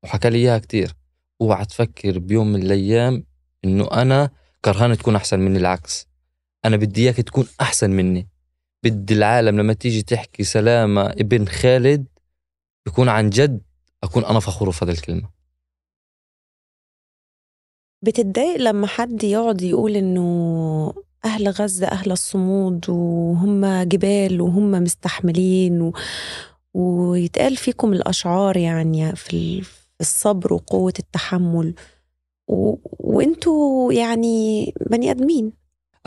وحكى 0.04 0.30
لي 0.30 0.38
إياها 0.38 0.58
كثير 0.58 0.94
اوعى 1.40 1.64
تفكر 1.64 2.18
بيوم 2.18 2.52
من 2.52 2.62
الأيام 2.62 3.24
إنه 3.64 3.92
أنا 3.92 4.30
كرهان 4.64 4.98
تكون 4.98 5.16
أحسن 5.16 5.40
مني 5.40 5.58
العكس. 5.58 6.08
أنا 6.64 6.76
بدي 6.76 7.02
إياك 7.02 7.16
تكون 7.16 7.46
أحسن 7.60 7.90
مني. 7.90 8.28
بدي 8.82 9.14
العالم 9.14 9.60
لما 9.60 9.72
تيجي 9.72 10.02
تحكي 10.02 10.44
سلامة 10.44 11.02
ابن 11.10 11.46
خالد 11.46 12.06
يكون 12.86 13.08
عن 13.08 13.30
جد 13.30 13.62
أكون 14.04 14.24
أنا 14.24 14.40
فخور 14.40 14.72
في 14.72 14.84
هذه 14.84 14.90
الكلمة. 14.90 15.30
بتتضايق 18.02 18.56
لما 18.56 18.86
حد 18.86 19.24
يقعد 19.24 19.62
يقول 19.62 19.96
إنه 19.96 20.94
أهل 21.24 21.48
غزة 21.48 21.86
أهل 21.86 22.12
الصمود 22.12 22.90
وهم 22.90 23.82
جبال 23.82 24.40
وهم 24.40 24.70
مستحملين 24.70 25.82
و... 25.82 25.92
ويتقال 26.74 27.56
فيكم 27.56 27.92
الأشعار 27.92 28.56
يعني 28.56 29.16
في 29.16 29.62
الصبر 30.00 30.52
وقوة 30.52 30.92
التحمل. 30.98 31.74
و... 32.48 32.74
وأنتوا 32.84 33.92
يعني 33.92 34.74
بني 34.90 35.10
آدمين. 35.10 35.52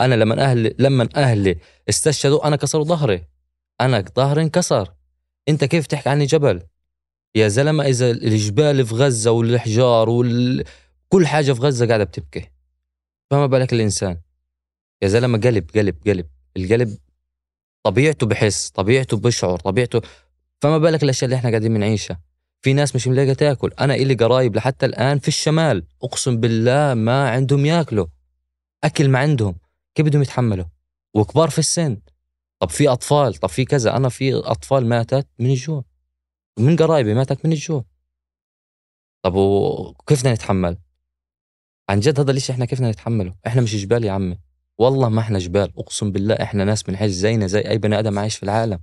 أنا 0.00 0.14
لما 0.14 0.44
أهلي 0.44 0.74
لما 0.78 1.08
أهلي 1.16 1.58
استشهدوا 1.88 2.46
أنا 2.46 2.56
كسروا 2.56 2.84
ظهري. 2.84 3.24
أنا 3.80 4.04
ظهري 4.16 4.42
انكسر. 4.42 4.94
أنت 5.48 5.64
كيف 5.64 5.86
تحكي 5.86 6.08
عني 6.08 6.26
جبل؟ 6.26 6.62
يا 7.34 7.48
زلمة 7.48 7.84
إذا 7.84 8.10
الجبال 8.10 8.86
في 8.86 8.94
غزة 8.94 9.30
والحجار 9.30 10.08
وال... 10.08 10.64
كل 11.08 11.26
حاجة 11.26 11.52
في 11.52 11.60
غزة 11.60 11.86
قاعدة 11.86 12.04
بتبكي. 12.04 12.50
فما 13.30 13.46
بالك 13.46 13.72
الإنسان؟ 13.72 14.23
يا 15.02 15.08
زلمة 15.08 15.38
قلب 15.38 15.70
قلب 15.70 15.96
قلب. 16.06 16.26
القلب 16.56 16.98
طبيعته 17.82 18.26
بحس 18.26 18.70
طبيعته 18.70 19.16
بشعر 19.16 19.58
طبيعته 19.58 20.00
فما 20.62 20.78
بالك 20.78 21.02
الأشياء 21.02 21.24
اللي 21.24 21.36
إحنا 21.36 21.50
قاعدين 21.50 21.74
بنعيشها. 21.74 22.20
في 22.62 22.72
ناس 22.72 22.94
مش 22.96 23.08
ملاقية 23.08 23.32
تأكل. 23.32 23.70
أنا 23.80 23.94
إلي 23.94 24.14
قرايب 24.14 24.56
لحتى 24.56 24.86
الآن 24.86 25.18
في 25.18 25.28
الشمال 25.28 25.86
أقسم 26.02 26.36
بالله 26.36 26.94
ما 26.94 27.30
عندهم 27.30 27.66
ياكلوا. 27.66 28.06
أكل 28.84 29.08
ما 29.08 29.18
عندهم. 29.18 29.58
كيف 29.94 30.06
بدهم 30.06 30.22
يتحملوا؟ 30.22 30.64
وكبار 31.14 31.50
في 31.50 31.58
السن. 31.58 32.00
طب 32.60 32.70
في 32.70 32.88
أطفال 32.88 33.34
طب 33.34 33.48
في 33.48 33.64
كذا. 33.64 33.96
أنا 33.96 34.08
في 34.08 34.34
أطفال 34.34 34.86
ماتت 34.86 35.26
من 35.38 35.50
الجوع. 35.50 35.84
من 36.58 36.76
قرايبي 36.76 37.14
ماتت 37.14 37.46
من 37.46 37.52
الجوع. 37.52 37.84
طب 39.22 39.34
وكيف 39.34 40.20
بدنا 40.20 40.34
نتحمل؟ 40.34 40.78
عن 41.88 42.00
جد 42.00 42.20
هذا 42.20 42.30
الإشي 42.30 42.52
إحنا 42.52 42.64
كيف 42.64 42.78
بدنا 42.78 42.90
نتحمله؟ 42.90 43.34
إحنا 43.46 43.62
مش 43.62 43.76
جبال 43.76 44.04
يا 44.04 44.12
عمي. 44.12 44.38
والله 44.78 45.08
ما 45.08 45.20
إحنا 45.20 45.38
جبال 45.38 45.72
أقسم 45.78 46.12
بالله 46.12 46.34
إحنا 46.34 46.64
ناس 46.64 46.82
بنعيش 46.82 47.12
زينا 47.12 47.46
زي 47.46 47.60
أي 47.60 47.78
بني 47.78 47.98
آدم 47.98 48.18
عايش 48.18 48.36
في 48.36 48.42
العالم. 48.42 48.78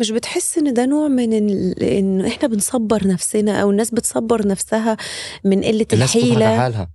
مش 0.00 0.10
بتحس 0.10 0.58
إن 0.58 0.74
ده 0.74 0.86
نوع 0.86 1.08
من 1.08 1.32
ال... 1.32 1.82
إن 1.82 2.24
إحنا 2.24 2.48
بنصبر 2.48 3.06
نفسنا 3.06 3.62
أو 3.62 3.70
الناس 3.70 3.90
بتصبر 3.90 4.46
نفسها 4.46 4.96
من 5.44 5.64
قلة 5.64 5.86
الناس 5.92 6.16
الحيلة؟ 6.16 6.34
الناس 6.34 6.60
حالها. 6.60 6.90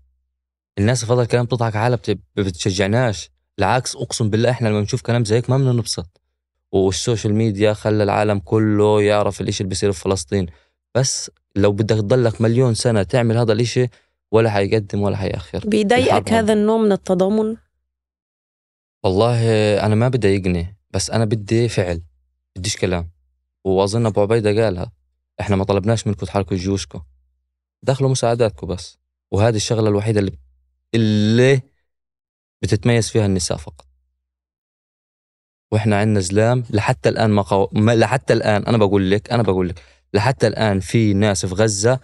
الناس 0.77 1.05
فضل 1.05 1.25
كلام 1.25 1.45
بتضحك 1.45 1.73
حالها 1.73 1.97
بت... 1.97 2.19
بتشجعناش. 2.35 3.29
العكس 3.59 3.95
أقسم 3.95 4.29
بالله 4.29 4.49
إحنا 4.49 4.69
لما 4.69 4.81
نشوف 4.81 5.01
كلام 5.01 5.25
زيك 5.25 5.49
ما 5.49 5.57
بدنا 5.57 5.71
نبسط 5.71 6.21
والسوشيال 6.71 7.33
ميديا 7.35 7.73
خلى 7.73 8.03
العالم 8.03 8.39
كله 8.39 9.01
يعرف 9.01 9.41
الإشي 9.41 9.63
اللي 9.63 9.69
بيصير 9.69 9.91
في 9.91 10.01
فلسطين. 10.01 10.45
بس 10.95 11.31
لو 11.55 11.71
بدك 11.71 11.95
تضلك 11.95 12.41
مليون 12.41 12.73
سنة 12.73 13.03
تعمل 13.03 13.37
هذا 13.37 13.53
الإشي 13.53 13.87
ولا 14.31 14.49
حيقدم 14.49 15.01
ولا 15.01 15.17
حيأخر. 15.17 15.63
بيضايقك 15.65 16.33
هذا 16.33 16.53
النوع 16.53 16.77
من 16.77 16.91
التضامن؟ 16.91 17.55
والله 19.03 19.39
أنا 19.85 19.95
ما 19.95 20.07
بدي 20.07 20.27
يقني 20.27 20.77
بس 20.91 21.09
أنا 21.09 21.25
بدي 21.25 21.69
فعل 21.69 22.01
بديش 22.55 22.77
كلام. 22.77 23.11
وأظن 23.63 24.05
أبو 24.05 24.21
عبيدة 24.21 24.63
قالها 24.63 24.91
إحنا 25.41 25.55
ما 25.55 25.63
طلبناش 25.63 26.07
منكم 26.07 26.25
تحركوا 26.25 26.57
جيوشكم. 26.57 27.01
دخلوا 27.83 28.09
مساعداتكم 28.09 28.67
بس. 28.67 28.97
وهذه 29.31 29.55
الشغلة 29.55 29.89
الوحيدة 29.89 30.19
اللي 30.19 30.37
اللي 30.95 31.61
بتتميز 32.61 33.09
فيها 33.09 33.25
النساء 33.25 33.57
فقط. 33.57 33.85
وإحنا 35.71 35.99
عندنا 35.99 36.19
زلام 36.19 36.63
لحتى 36.69 37.09
الآن 37.09 37.29
ما, 37.29 37.41
قو... 37.41 37.69
ما 37.71 37.95
لحتى 37.95 38.33
الآن 38.33 38.63
أنا 38.65 38.77
بقول 38.77 39.11
لك 39.11 39.31
أنا 39.31 39.43
بقول 39.43 39.69
لك 39.69 39.83
لحتى 40.13 40.47
الآن 40.47 40.79
في 40.79 41.13
ناس 41.13 41.45
في 41.45 41.55
غزة 41.55 41.99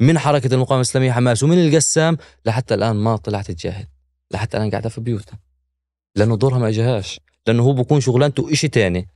من 0.00 0.18
حركة 0.18 0.54
المقاومة 0.54 0.80
الإسلامية 0.80 1.12
حماس 1.12 1.42
ومن 1.42 1.66
القسام 1.66 2.16
لحتى 2.46 2.74
الآن 2.74 2.96
ما 2.96 3.16
طلعت 3.16 3.50
تجاهد 3.50 3.88
لحتى 4.30 4.56
الآن 4.56 4.70
قاعدة 4.70 4.88
في 4.88 5.00
بيوتها. 5.00 5.38
لأنه 6.16 6.36
دورها 6.36 6.58
ما 6.58 6.68
إجاهاش 6.68 7.20
لأنه 7.46 7.62
هو 7.62 7.72
بكون 7.72 8.00
شغلانته 8.00 8.52
إشي 8.52 8.68
تاني 8.68 9.08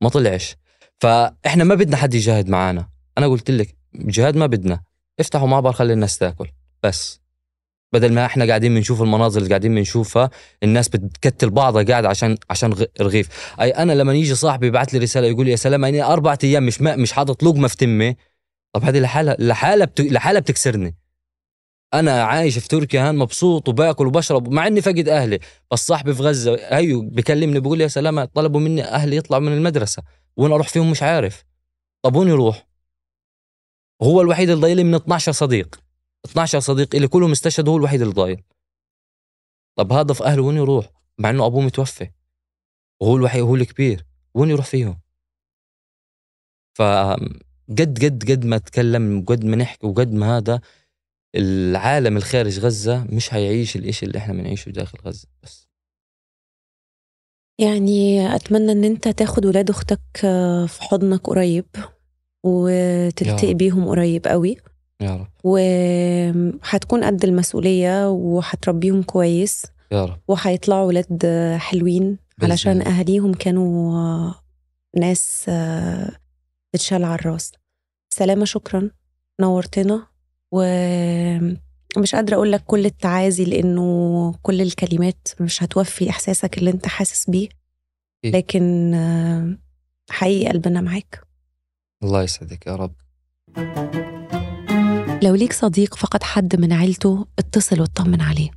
ما 0.00 0.08
طلعش. 0.08 0.56
فإحنا 0.98 1.64
ما 1.64 1.74
بدنا 1.74 1.96
حد 1.96 2.14
يجاهد 2.14 2.48
معانا. 2.48 2.88
أنا 3.18 3.26
قلت 3.26 3.50
لك 3.50 3.76
جهاد 3.94 4.36
ما 4.36 4.46
بدنا 4.46 4.80
افتحوا 5.20 5.48
معبر 5.48 5.72
خلي 5.72 5.92
الناس 5.92 6.18
تاكل 6.18 6.48
بس. 6.82 7.20
بدل 7.92 8.12
ما 8.12 8.26
إحنا 8.26 8.46
قاعدين 8.46 8.74
بنشوف 8.74 9.02
المناظر 9.02 9.38
اللي 9.38 9.48
قاعدين 9.48 9.74
بنشوفها 9.74 10.30
الناس 10.62 10.88
بتكتل 10.88 11.50
بعضها 11.50 11.82
قاعد 11.82 12.04
عشان 12.04 12.36
عشان 12.50 12.86
رغيف. 13.00 13.54
أي 13.60 13.70
أنا 13.70 13.92
لما 13.92 14.14
يجي 14.14 14.34
صاحبي 14.34 14.66
يبعث 14.66 14.94
لي 14.94 14.98
رسالة 14.98 15.26
يقول 15.26 15.44
لي 15.44 15.50
يا 15.50 15.56
سلام 15.56 15.84
أنا 15.84 16.12
أربع 16.12 16.36
أيام 16.44 16.66
مش 16.66 16.80
ما 16.80 16.96
مش 16.96 17.12
حاطط 17.12 17.42
لقمة 17.42 17.68
في 17.68 17.76
تمي. 17.76 18.16
طب 18.72 18.84
هذه 18.84 18.98
لحالها 18.98 19.36
لحالها 19.38 19.86
بت... 19.86 20.00
لحالها 20.00 20.40
بتكسرني. 20.40 20.96
أنا 21.94 22.22
عايش 22.22 22.58
في 22.58 22.68
تركيا 22.68 23.08
هان 23.08 23.16
مبسوط 23.16 23.68
وباكل 23.68 24.06
وبشرب 24.06 24.48
مع 24.48 24.66
إني 24.66 24.80
فقد 24.80 25.08
أهلي. 25.08 25.38
بس 25.72 25.86
صاحبي 25.86 26.14
في 26.14 26.22
غزة 26.22 26.54
أيوه 26.54 27.02
بكلمني 27.02 27.60
بيقول 27.60 27.78
لي 27.78 27.84
يا 27.84 27.88
سلامه 27.88 28.24
طلبوا 28.24 28.60
مني 28.60 28.84
أهلي 28.84 29.16
يطلعوا 29.16 29.42
من 29.42 29.52
المدرسة 29.52 30.02
وين 30.36 30.52
أروح 30.52 30.68
فيهم 30.68 30.90
مش 30.90 31.02
عارف. 31.02 31.44
طب 32.02 32.16
وين 32.16 32.28
يروح؟ 32.28 32.66
هو 34.02 34.20
الوحيد 34.20 34.50
اللي 34.50 34.62
ضايل 34.62 34.84
من 34.84 34.94
12 34.94 35.32
صديق. 35.32 35.80
12 36.26 36.60
صديق 36.60 36.94
اللي 36.94 37.08
كلهم 37.08 37.30
استشهدوا 37.30 37.72
هو 37.72 37.76
الوحيد 37.76 38.00
اللي 38.02 38.14
ضايل. 38.14 38.42
طب 39.76 39.92
هذا 39.92 40.14
في 40.14 40.24
أهله 40.24 40.42
وين 40.42 40.56
يروح؟ 40.56 40.90
مع 41.18 41.30
إنه 41.30 41.46
أبوه 41.46 41.60
متوفى 41.62 42.10
وهو 43.00 43.16
الوحيد 43.16 43.42
هو 43.42 43.54
الكبير. 43.54 44.06
وين 44.34 44.50
يروح 44.50 44.66
فيهم؟ 44.66 45.00
فقد 46.74 48.04
قد 48.04 48.30
قد 48.30 48.44
ما 48.44 48.58
تكلم 48.58 49.18
وقد 49.18 49.44
ما 49.44 49.56
نحكي 49.56 49.86
وقد 49.86 50.12
ما 50.12 50.36
هذا 50.36 50.60
العالم 51.36 52.16
الخارج 52.16 52.58
غزة 52.60 53.04
مش 53.04 53.34
هيعيش 53.34 53.76
الإشي 53.76 54.06
اللي 54.06 54.18
إحنا 54.18 54.34
بنعيشه 54.34 54.70
داخل 54.70 54.98
غزة 55.06 55.28
بس. 55.42 55.68
يعني 57.60 58.34
أتمنى 58.36 58.72
إن 58.72 58.84
أنت 58.84 59.08
تاخد 59.08 59.46
ولاد 59.46 59.70
أختك 59.70 60.00
آه، 60.24 60.66
في 60.66 60.82
حضنك 60.82 61.20
قريب 61.26 61.66
وتلتقي. 62.44 63.54
بيهم 63.54 63.88
قريب 63.88 64.26
قوي. 64.26 64.56
يا 65.02 65.16
رب. 65.16 65.28
وهتكون 65.44 67.04
قد 67.04 67.24
المسؤولية 67.24 68.10
وهتربيهم 68.10 69.02
كويس 69.02 69.66
يا 69.92 70.04
رب. 70.04 70.20
وهيطلعوا 70.28 70.86
ولاد 70.86 71.26
حلوين 71.58 72.18
علشان. 72.42 72.82
أهاليهم 72.82 73.34
كانوا 73.34 73.94
آه، 73.94 74.34
ناس 74.96 75.46
آه، 75.48 76.10
بتشال 76.74 77.04
على 77.04 77.14
الراس. 77.14 77.52
سلامة 78.14 78.44
شكرا. 78.44 78.90
نورتنا. 79.40 80.06
ومش 80.50 82.14
قادرة 82.14 82.34
أقول 82.34 82.52
لك 82.52 82.64
كل 82.64 82.86
التعازي 82.86 83.44
لأنه 83.44 84.32
كل 84.42 84.60
الكلمات 84.60 85.28
مش 85.40 85.62
هتوفي 85.62 86.10
إحساسك 86.10 86.58
اللي 86.58 86.70
أنت 86.70 86.86
حاسس 86.86 87.30
بيه. 87.30 87.48
أكيد. 88.24 88.36
لكن 88.36 88.94
آه، 88.94 89.58
حقيقي 90.10 90.52
قلبنا 90.52 90.80
معاك. 90.80 91.20
الله 92.02 92.22
يسعدك 92.22 92.66
يا 92.66 92.76
رب. 92.76 92.94
لو 95.22 95.34
ليك 95.34 95.52
صديق 95.52 95.94
فقد 95.94 96.22
حد 96.22 96.60
من 96.60 96.72
عيلته 96.72 97.26
اتصل 97.38 97.80
واطمن 97.80 98.20
عليه. 98.20 98.50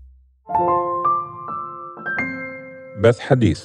بث 3.04 3.20
حديث. 3.20 3.64